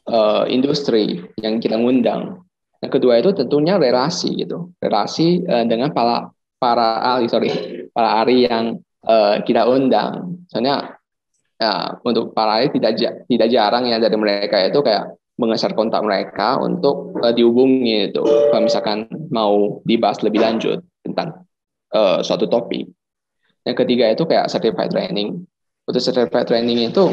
uh, 0.09 0.45
industri 0.49 1.25
yang 1.41 1.61
kita 1.61 1.77
ngundang. 1.77 2.45
Yang 2.85 2.93
kedua 3.01 3.21
itu 3.21 3.33
tentunya 3.33 3.81
relasi 3.81 4.45
gitu, 4.45 4.73
relasi 4.81 5.41
uh, 5.49 5.65
dengan 5.65 5.93
para 5.97 6.29
para 6.61 7.01
ahli 7.17 7.27
sorry, 7.29 7.51
para 7.93 8.21
ahli 8.21 8.45
yang 8.45 8.81
uh, 9.09 9.41
kita 9.41 9.65
undang. 9.65 10.45
Soalnya 10.53 11.01
ya, 11.57 11.97
untuk 12.05 12.37
para 12.37 12.61
ahli 12.61 12.69
tidak 12.77 13.25
tidak 13.25 13.49
jarang 13.49 13.89
ya 13.89 13.97
dari 13.97 14.17
mereka 14.17 14.61
itu 14.69 14.85
kayak 14.85 15.17
mengeser 15.35 15.75
kontak 15.75 16.05
mereka 16.05 16.61
untuk 16.61 17.17
uh, 17.25 17.33
dihubungi 17.33 18.13
itu 18.13 18.23
kalau 18.23 18.63
misalkan 18.63 19.09
mau 19.35 19.83
dibahas 19.83 20.23
lebih 20.23 20.45
lanjut 20.45 20.79
tentang 21.03 21.43
uh, 21.91 22.21
suatu 22.21 22.47
topik. 22.47 22.87
Yang 23.65 23.77
ketiga 23.81 24.13
itu 24.13 24.29
kayak 24.29 24.53
certified 24.53 24.93
training. 24.93 25.49
Untuk 25.85 26.01
certified 26.01 26.49
training 26.49 26.93
itu 26.93 27.13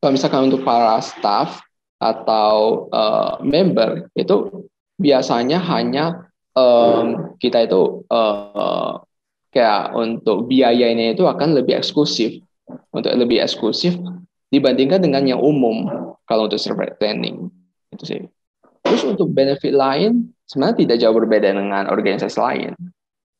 kalau 0.00 0.12
misalkan 0.12 0.52
untuk 0.52 0.62
para 0.62 1.00
staff 1.00 1.62
atau 1.96 2.86
uh, 2.92 3.40
member 3.40 4.12
itu 4.12 4.66
biasanya 5.00 5.56
hanya 5.60 6.28
um, 6.52 7.36
kita 7.40 7.64
itu 7.64 8.04
uh, 8.12 9.00
kayak 9.52 9.96
untuk 9.96 10.44
biaya 10.48 10.92
ini 10.92 11.16
itu 11.16 11.24
akan 11.24 11.56
lebih 11.56 11.80
eksklusif. 11.80 12.40
Untuk 12.92 13.12
lebih 13.14 13.40
eksklusif 13.40 13.96
dibandingkan 14.52 15.00
dengan 15.00 15.24
yang 15.24 15.40
umum 15.40 15.88
kalau 16.28 16.48
untuk 16.48 16.60
server 16.60 16.92
training. 17.00 17.48
Itu 17.92 18.04
sih. 18.04 18.20
Terus 18.84 19.02
untuk 19.04 19.32
benefit 19.32 19.72
lain 19.72 20.32
sebenarnya 20.46 20.76
tidak 20.84 20.96
jauh 21.00 21.16
berbeda 21.16 21.48
dengan 21.56 21.88
organisasi 21.88 22.36
lain. 22.36 22.72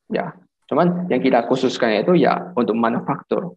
Ya 0.09 0.33
cuman 0.66 1.07
yang 1.07 1.23
kita 1.23 1.47
khususkan 1.47 2.03
itu 2.03 2.19
ya 2.19 2.51
untuk 2.59 2.75
manufaktur 2.75 3.55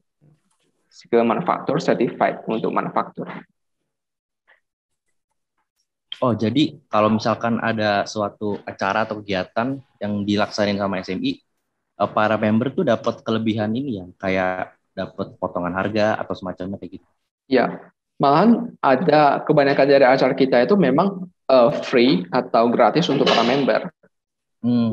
skill 0.90 1.24
manufaktur 1.24 1.78
certified 1.80 2.42
untuk 2.50 2.74
manufaktur 2.74 3.30
Oh, 6.20 6.36
jadi 6.36 6.76
kalau 6.92 7.16
misalkan 7.16 7.64
ada 7.64 8.04
suatu 8.04 8.60
acara 8.68 9.08
atau 9.08 9.24
kegiatan 9.24 9.80
yang 10.04 10.14
dilaksanain 10.28 10.76
sama 10.76 11.00
SMI, 11.00 11.40
eh, 11.96 12.10
para 12.12 12.36
member 12.36 12.76
tuh 12.76 12.84
dapat 12.84 13.24
kelebihan 13.24 13.72
ini 13.72 14.04
ya, 14.04 14.06
kayak 14.20 14.76
dapat 14.92 15.40
potongan 15.40 15.72
harga 15.72 16.20
atau 16.20 16.36
semacamnya 16.36 16.76
kayak 16.76 17.00
gitu. 17.00 17.08
Ya, 17.48 17.96
malahan 18.20 18.76
ada 18.84 19.40
kebanyakan 19.48 19.88
dari 19.88 20.06
acara 20.06 20.36
kita 20.36 20.60
itu 20.60 20.76
memang 20.76 21.32
uh, 21.48 21.72
free 21.88 22.28
atau 22.36 22.68
gratis 22.68 23.08
untuk 23.08 23.26
para 23.26 23.48
member. 23.48 23.88
Hmm. 24.60 24.92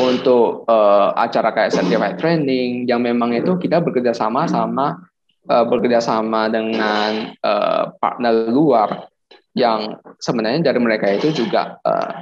untuk 0.00 0.64
uh, 0.64 1.12
acara 1.12 1.52
kayak 1.52 1.76
certified 1.76 2.16
training 2.16 2.88
yang 2.88 3.04
memang 3.04 3.36
itu 3.36 3.60
kita 3.60 3.76
bekerja 3.84 4.16
sama 4.16 4.48
sama 4.48 5.04
uh, 5.48 5.64
bekerja 5.66 5.98
sama 6.02 6.46
dengan 6.52 7.34
uh, 7.42 7.94
partner 7.98 8.50
luar 8.50 9.08
yang 9.52 10.00
sebenarnya 10.16 10.72
dari 10.72 10.80
mereka 10.80 11.12
itu 11.12 11.32
juga 11.44 11.76
uh, 11.84 12.12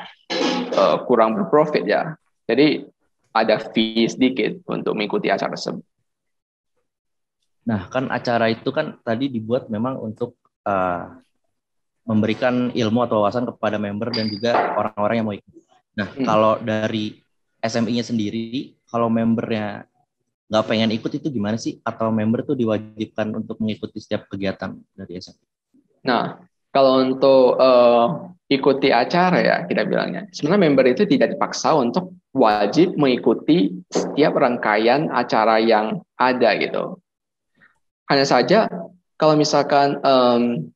uh, 0.75 0.97
kurang 1.07 1.39
berprofit 1.39 1.87
ya. 1.87 2.15
Jadi 2.47 2.83
ada 3.31 3.63
fee 3.63 4.11
sedikit 4.11 4.59
untuk 4.67 4.99
mengikuti 4.99 5.31
acara 5.31 5.55
tersebut. 5.55 5.87
Nah, 7.71 7.87
kan 7.87 8.11
acara 8.11 8.51
itu 8.51 8.75
kan 8.75 8.99
tadi 9.07 9.31
dibuat 9.31 9.71
memang 9.71 9.95
untuk 10.03 10.35
uh, 10.67 11.15
memberikan 12.09 12.75
ilmu 12.75 13.07
atau 13.07 13.23
wawasan 13.23 13.47
kepada 13.47 13.79
member 13.79 14.11
dan 14.11 14.27
juga 14.27 14.75
orang-orang 14.75 15.15
yang 15.23 15.27
mau 15.31 15.37
ikut. 15.37 15.55
Nah, 15.95 16.09
hmm. 16.11 16.27
kalau 16.27 16.59
dari 16.59 17.15
SMI-nya 17.63 18.03
sendiri, 18.03 18.75
kalau 18.91 19.07
membernya 19.07 19.87
nggak 20.51 20.67
pengen 20.67 20.91
ikut 20.91 21.13
itu 21.15 21.31
gimana 21.31 21.55
sih? 21.55 21.79
Atau 21.87 22.11
member 22.11 22.43
tuh 22.43 22.59
diwajibkan 22.59 23.31
untuk 23.39 23.63
mengikuti 23.63 24.03
setiap 24.03 24.27
kegiatan 24.27 24.75
dari 24.99 25.23
SMI? 25.23 25.47
Nah, 26.11 26.43
kalau 26.75 26.99
untuk 27.07 27.55
uh, 27.55 28.35
ikuti 28.51 28.91
acara 28.91 29.39
ya 29.39 29.57
kita 29.71 29.87
bilangnya, 29.87 30.27
sebenarnya 30.35 30.63
member 30.67 30.87
itu 30.91 31.07
tidak 31.07 31.39
dipaksa 31.39 31.79
untuk 31.79 32.19
wajib 32.35 32.99
mengikuti 32.99 33.79
setiap 33.95 34.35
rangkaian 34.35 35.07
acara 35.15 35.63
yang 35.63 36.03
ada 36.19 36.51
gitu. 36.59 36.99
Hanya 38.11 38.27
saja 38.27 38.67
kalau 39.15 39.39
misalkan 39.39 40.03
um, 40.03 40.71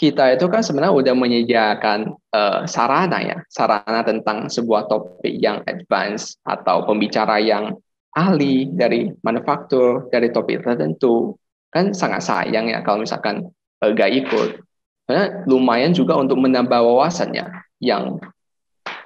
kita 0.00 0.32
itu 0.32 0.48
kan 0.48 0.64
sebenarnya 0.64 0.96
udah 0.96 1.14
menyediakan 1.16 2.16
uh, 2.32 2.64
sarana 2.64 3.20
ya, 3.20 3.36
sarana 3.52 4.00
tentang 4.00 4.48
sebuah 4.48 4.88
topik 4.88 5.36
yang 5.36 5.60
advance 5.68 6.40
atau 6.44 6.88
pembicara 6.88 7.36
yang 7.36 7.76
ahli 8.16 8.68
dari 8.70 9.10
manufaktur 9.22 10.10
dari 10.10 10.34
topik 10.34 10.66
tertentu 10.66 11.38
kan 11.70 11.94
sangat 11.94 12.26
sayang 12.26 12.66
ya 12.66 12.82
kalau 12.82 13.06
misalkan 13.06 13.46
uh, 13.82 13.90
gak 13.94 14.10
ikut 14.10 14.62
karena 15.10 15.42
lumayan 15.50 15.90
juga 15.90 16.14
untuk 16.14 16.38
menambah 16.38 16.86
wawasannya 16.86 17.42
yang 17.82 18.22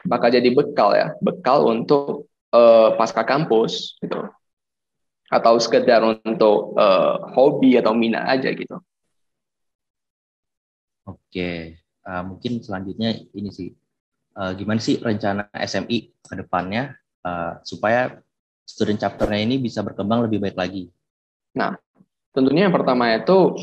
bakal 0.04 0.28
jadi 0.28 0.52
bekal 0.52 0.92
ya, 0.92 1.16
bekal 1.24 1.64
untuk 1.64 2.28
uh, 2.52 2.92
pasca 3.00 3.24
kampus 3.24 3.96
gitu. 4.04 4.28
Atau 5.32 5.56
sekedar 5.56 6.04
untuk 6.04 6.76
uh, 6.76 7.32
hobi 7.32 7.80
atau 7.80 7.96
minat 7.96 8.28
aja 8.28 8.52
gitu. 8.52 8.76
Oke, 11.08 11.80
uh, 12.04 12.22
mungkin 12.22 12.60
selanjutnya 12.60 13.16
ini 13.32 13.48
sih, 13.48 13.72
uh, 14.36 14.52
gimana 14.52 14.84
sih 14.84 15.00
rencana 15.00 15.48
SMI 15.56 16.12
ke 16.20 16.34
depannya 16.36 17.00
uh, 17.24 17.64
supaya 17.64 18.20
student 18.64 18.98
chapternya 18.98 19.40
ini 19.44 19.60
bisa 19.60 19.84
berkembang 19.84 20.26
lebih 20.26 20.40
baik 20.40 20.56
lagi? 20.56 20.88
Nah, 21.54 21.76
tentunya 22.34 22.66
yang 22.66 22.74
pertama 22.74 23.14
itu 23.14 23.54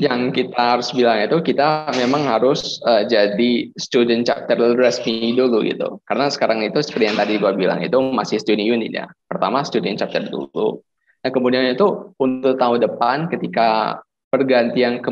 yang 0.00 0.32
kita 0.32 0.56
harus 0.56 0.96
bilang 0.96 1.20
itu 1.20 1.44
kita 1.44 1.92
memang 1.92 2.24
harus 2.24 2.80
uh, 2.88 3.04
jadi 3.04 3.68
student 3.76 4.24
chapter 4.24 4.56
resmi 4.74 5.36
dulu 5.36 5.60
gitu. 5.60 6.00
Karena 6.08 6.32
sekarang 6.32 6.64
itu 6.64 6.80
seperti 6.80 7.12
yang 7.12 7.20
tadi 7.20 7.36
gua 7.36 7.52
bilang 7.52 7.84
itu 7.84 8.00
masih 8.00 8.40
student 8.40 8.64
unit 8.64 8.90
ya. 8.96 9.06
Pertama 9.28 9.60
student 9.60 10.00
chapter 10.00 10.24
dulu. 10.24 10.80
Nah 11.20 11.30
kemudian 11.30 11.68
itu 11.68 12.16
untuk 12.16 12.56
tahun 12.56 12.80
depan 12.80 13.28
ketika 13.28 14.00
pergantian 14.32 15.04
ke, 15.04 15.10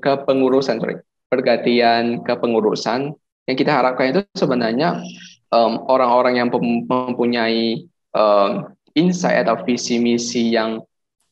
ke 0.00 0.12
pengurusan 0.24 0.80
pergantian 1.28 2.24
ke 2.24 2.32
pengurusan 2.38 3.12
yang 3.44 3.56
kita 3.60 3.76
harapkan 3.76 4.14
itu 4.14 4.20
sebenarnya 4.32 5.04
orang 5.52 5.84
orang-orang 5.84 6.34
yang 6.40 6.48
mempunyai 6.88 7.84
um, 8.14 8.70
insight 8.94 9.44
atau 9.44 9.60
visi 9.66 9.98
misi 9.98 10.54
yang 10.54 10.80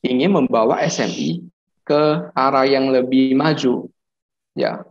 ingin 0.03 0.35
membawa 0.35 0.83
SMI 0.83 1.47
ke 1.83 2.31
arah 2.35 2.67
yang 2.67 2.91
lebih 2.91 3.35
maju, 3.35 3.87
ya, 4.55 4.83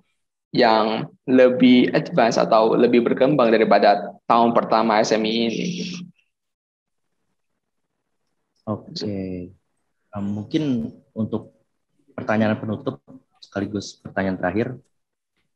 yang 0.52 1.08
lebih 1.24 1.92
advance 1.92 2.36
atau 2.36 2.76
lebih 2.76 3.04
berkembang 3.04 3.52
daripada 3.52 4.16
tahun 4.28 4.52
pertama 4.56 5.00
SMI 5.00 5.32
ini. 5.48 5.68
Oke, 8.62 8.94
okay. 8.94 9.32
um, 10.14 10.42
mungkin 10.42 10.92
untuk 11.12 11.52
pertanyaan 12.14 12.56
penutup 12.60 13.02
sekaligus 13.42 13.98
pertanyaan 13.98 14.38
terakhir, 14.38 14.66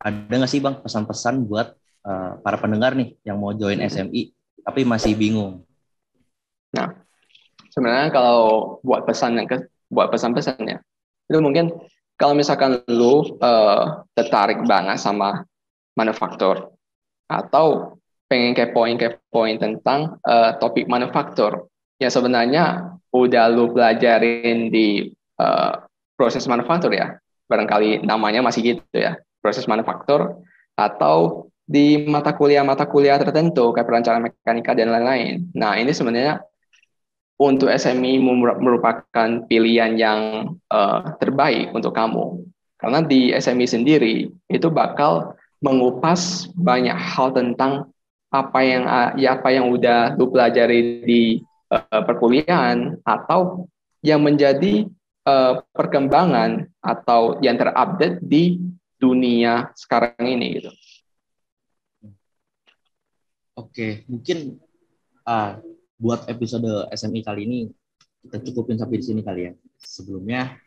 ada 0.00 0.32
nggak 0.32 0.50
sih 0.50 0.58
bang 0.58 0.82
pesan-pesan 0.82 1.46
buat 1.46 1.76
uh, 2.02 2.40
para 2.42 2.58
pendengar 2.58 2.98
nih 2.98 3.14
yang 3.22 3.38
mau 3.38 3.54
join 3.54 3.78
SMI 3.78 4.34
tapi 4.66 4.82
masih 4.82 5.14
bingung? 5.14 5.62
Nah, 6.74 6.96
sebenarnya 7.70 8.10
kalau 8.10 8.78
buat 8.82 9.06
pesan 9.06 9.38
yang 9.38 9.46
ke, 9.46 9.68
buat 9.92 10.10
pesan-pesannya, 10.10 10.82
itu 11.30 11.38
mungkin 11.38 11.70
kalau 12.16 12.32
misalkan 12.32 12.80
lu 12.88 13.38
uh, 13.38 14.02
tertarik 14.16 14.64
banget 14.64 14.98
sama 14.98 15.44
manufaktur 15.94 16.72
atau 17.28 17.98
pengen 18.26 18.56
kepoin-kepoin 18.56 19.60
tentang 19.60 20.18
uh, 20.26 20.56
topik 20.58 20.90
manufaktur 20.90 21.70
yang 22.02 22.10
sebenarnya 22.10 22.96
udah 23.14 23.44
lu 23.48 23.70
pelajarin 23.72 24.68
di 24.68 25.12
uh, 25.38 25.86
proses 26.18 26.44
manufaktur 26.48 26.90
ya 26.92 27.16
barangkali 27.46 28.02
namanya 28.02 28.42
masih 28.42 28.74
gitu 28.74 28.96
ya 28.96 29.16
proses 29.38 29.70
manufaktur 29.70 30.42
atau 30.74 31.48
di 31.66 32.06
mata 32.06 32.34
kuliah-mata 32.34 32.86
kuliah 32.86 33.18
tertentu 33.18 33.74
kayak 33.74 33.86
perancangan 33.90 34.22
mekanika 34.30 34.70
dan 34.78 34.94
lain-lain. 34.94 35.50
Nah 35.58 35.74
ini 35.74 35.90
sebenarnya 35.90 36.38
untuk 37.36 37.68
SMI 37.68 38.16
merupakan 38.60 39.28
pilihan 39.44 39.96
yang 40.00 40.20
uh, 40.72 41.16
terbaik 41.20 41.72
untuk 41.76 41.92
kamu 41.92 42.44
karena 42.80 43.00
di 43.04 43.32
SMI 43.32 43.66
sendiri 43.68 44.16
itu 44.48 44.68
bakal 44.68 45.36
mengupas 45.60 46.52
banyak 46.56 46.96
hal 46.96 47.32
tentang 47.32 47.88
apa 48.28 48.60
yang 48.60 48.84
ya 49.16 49.40
apa 49.40 49.48
yang 49.48 49.72
udah 49.72 50.12
lu 50.20 50.28
pelajari 50.28 51.04
di 51.04 51.22
uh, 51.72 52.02
perkuliahan 52.04 53.00
atau 53.00 53.64
yang 54.04 54.20
menjadi 54.20 54.84
uh, 55.24 55.64
perkembangan 55.72 56.68
atau 56.84 57.40
yang 57.40 57.56
terupdate 57.56 58.20
di 58.20 58.60
dunia 59.00 59.72
sekarang 59.72 60.24
ini 60.24 60.60
gitu. 60.60 60.70
Oke, 63.56 64.04
mungkin 64.04 64.60
uh, 65.24 65.56
buat 65.96 66.28
episode 66.28 66.88
SMI 66.92 67.20
kali 67.24 67.42
ini 67.48 67.60
kita 68.26 68.42
cukupin 68.50 68.74
sampai 68.74 68.98
di 68.98 69.06
sini 69.06 69.20
kali 69.22 69.50
ya. 69.50 69.52
Sebelumnya, 69.78 70.58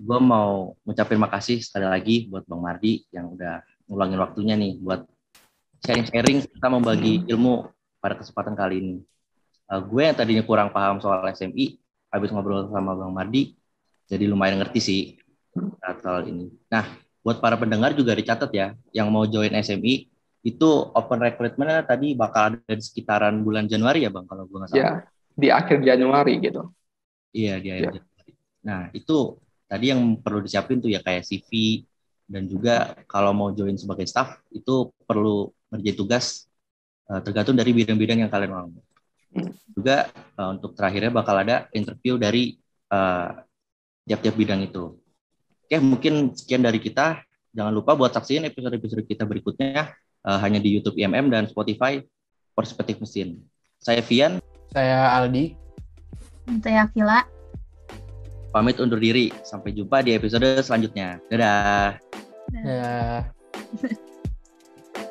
gue 0.00 0.18
mau 0.18 0.72
ngucapin 0.88 1.20
makasih 1.20 1.60
sekali 1.60 1.84
lagi 1.84 2.16
buat 2.32 2.48
Bang 2.48 2.64
Mardi 2.64 3.04
yang 3.12 3.36
udah 3.36 3.60
ngulangin 3.84 4.18
waktunya 4.18 4.54
nih 4.56 4.80
buat 4.80 5.04
sharing-sharing 5.84 6.48
kita 6.48 6.68
membagi 6.72 7.28
ilmu 7.28 7.68
pada 8.00 8.16
kesempatan 8.16 8.56
kali 8.56 8.80
ini. 8.80 8.96
Uh, 9.68 9.82
gue 9.84 10.02
yang 10.08 10.16
tadinya 10.16 10.42
kurang 10.46 10.72
paham 10.72 10.96
soal 11.02 11.20
SMI, 11.28 11.76
habis 12.08 12.32
ngobrol 12.32 12.64
sama 12.72 12.96
Bang 12.96 13.12
Mardi, 13.12 13.54
jadi 14.08 14.24
lumayan 14.24 14.62
ngerti 14.62 14.80
sih 14.80 15.00
soal 16.00 16.24
ini. 16.32 16.48
Nah, 16.72 16.86
buat 17.20 17.44
para 17.44 17.60
pendengar 17.60 17.92
juga 17.92 18.16
dicatat 18.16 18.48
ya, 18.56 18.72
yang 18.94 19.12
mau 19.12 19.28
join 19.28 19.52
SMI 19.52 20.15
itu 20.46 20.70
open 20.94 21.18
recruitment 21.18 21.90
tadi 21.90 22.14
bakal 22.14 22.54
ada 22.54 22.62
di 22.70 22.78
sekitaran 22.78 23.42
bulan 23.42 23.66
Januari 23.66 24.06
ya 24.06 24.14
bang 24.14 24.30
kalau 24.30 24.46
gue 24.46 24.58
nggak 24.62 24.70
salah. 24.70 24.78
Ya, 24.78 24.92
di 25.34 25.48
akhir 25.50 25.82
Januari 25.82 26.38
gitu. 26.38 26.70
Iya 27.34 27.58
di 27.58 27.68
akhir 27.74 27.82
ya. 27.82 27.92
Januari. 27.98 28.32
Nah 28.62 28.80
itu 28.94 29.18
tadi 29.66 29.90
yang 29.90 30.22
perlu 30.22 30.38
disiapin 30.46 30.78
tuh 30.78 30.94
ya 30.94 31.02
kayak 31.02 31.26
CV 31.26 31.82
dan 32.30 32.46
juga 32.46 32.94
kalau 33.10 33.34
mau 33.34 33.50
join 33.50 33.74
sebagai 33.74 34.06
staff 34.06 34.38
itu 34.54 34.94
perlu 35.02 35.50
ngerjain 35.74 35.98
tugas 35.98 36.46
uh, 37.10 37.18
tergantung 37.26 37.58
dari 37.58 37.74
bidang-bidang 37.74 38.22
yang 38.22 38.30
kalian 38.30 38.50
mau. 38.54 38.70
Hmm. 38.70 39.50
Juga 39.74 40.14
uh, 40.38 40.54
untuk 40.54 40.78
terakhirnya 40.78 41.10
bakal 41.10 41.42
ada 41.42 41.66
interview 41.74 42.22
dari 42.22 42.54
uh, 42.94 43.34
tiap-tiap 44.06 44.38
bidang 44.38 44.62
itu. 44.62 44.94
Oke 45.66 45.76
mungkin 45.82 46.30
sekian 46.38 46.62
dari 46.62 46.78
kita. 46.78 47.18
Jangan 47.50 47.72
lupa 47.74 47.98
buat 47.98 48.14
saksiin 48.14 48.46
episode-episode 48.46 49.02
kita 49.10 49.26
berikutnya 49.26 49.90
uh, 50.26 50.38
hanya 50.42 50.58
di 50.58 50.74
YouTube 50.74 50.98
IMM 50.98 51.30
dan 51.30 51.46
Spotify 51.46 52.02
Perspektif 52.52 52.98
Mesin. 52.98 53.40
Saya 53.78 54.02
Vian. 54.02 54.42
Saya 54.74 55.14
Aldi. 55.16 55.54
Saya 56.60 56.90
Akila. 56.90 57.22
Pamit 58.50 58.76
undur 58.82 58.98
diri. 58.98 59.30
Sampai 59.46 59.72
jumpa 59.72 60.02
di 60.02 60.18
episode 60.18 60.60
selanjutnya. 60.60 61.22
Dadah. 61.30 61.96
Dadah. 62.52 63.20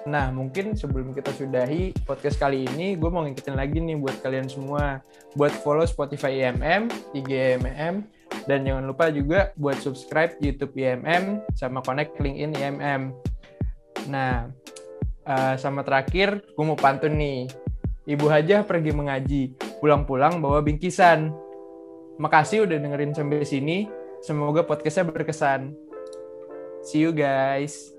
Nah, 0.06 0.30
mungkin 0.30 0.78
sebelum 0.78 1.18
kita 1.18 1.34
sudahi 1.34 1.90
podcast 2.06 2.38
kali 2.38 2.70
ini, 2.70 2.94
gue 2.94 3.10
mau 3.10 3.26
ngingetin 3.26 3.58
lagi 3.58 3.82
nih 3.82 3.98
buat 3.98 4.14
kalian 4.22 4.46
semua. 4.46 5.02
Buat 5.34 5.50
follow 5.66 5.82
Spotify 5.82 6.46
IMM, 6.46 6.94
IG 7.18 7.58
IMM, 7.58 8.06
dan 8.46 8.60
jangan 8.62 8.86
lupa 8.86 9.10
juga 9.10 9.50
buat 9.58 9.82
subscribe 9.82 10.38
YouTube 10.38 10.78
IMM, 10.78 11.42
sama 11.58 11.82
connect 11.82 12.22
LinkedIn 12.22 12.54
IMM. 12.54 13.02
Nah, 14.06 14.54
uh, 15.26 15.56
sama 15.58 15.82
terakhir 15.82 16.42
gue 16.46 16.66
mau 16.66 16.78
pantun 16.78 17.18
nih. 17.18 17.50
Ibu 18.06 18.30
Hajah 18.30 18.62
pergi 18.70 18.94
mengaji 18.94 19.42
pulang-pulang 19.82 20.38
bawa 20.38 20.62
bingkisan. 20.62 21.34
Makasih 22.22 22.70
udah 22.70 22.78
dengerin 22.78 23.18
sampai 23.18 23.42
sini 23.42 23.90
semoga 24.22 24.62
podcastnya 24.62 25.10
berkesan. 25.10 25.74
See 26.86 27.02
you 27.02 27.10
guys 27.10 27.95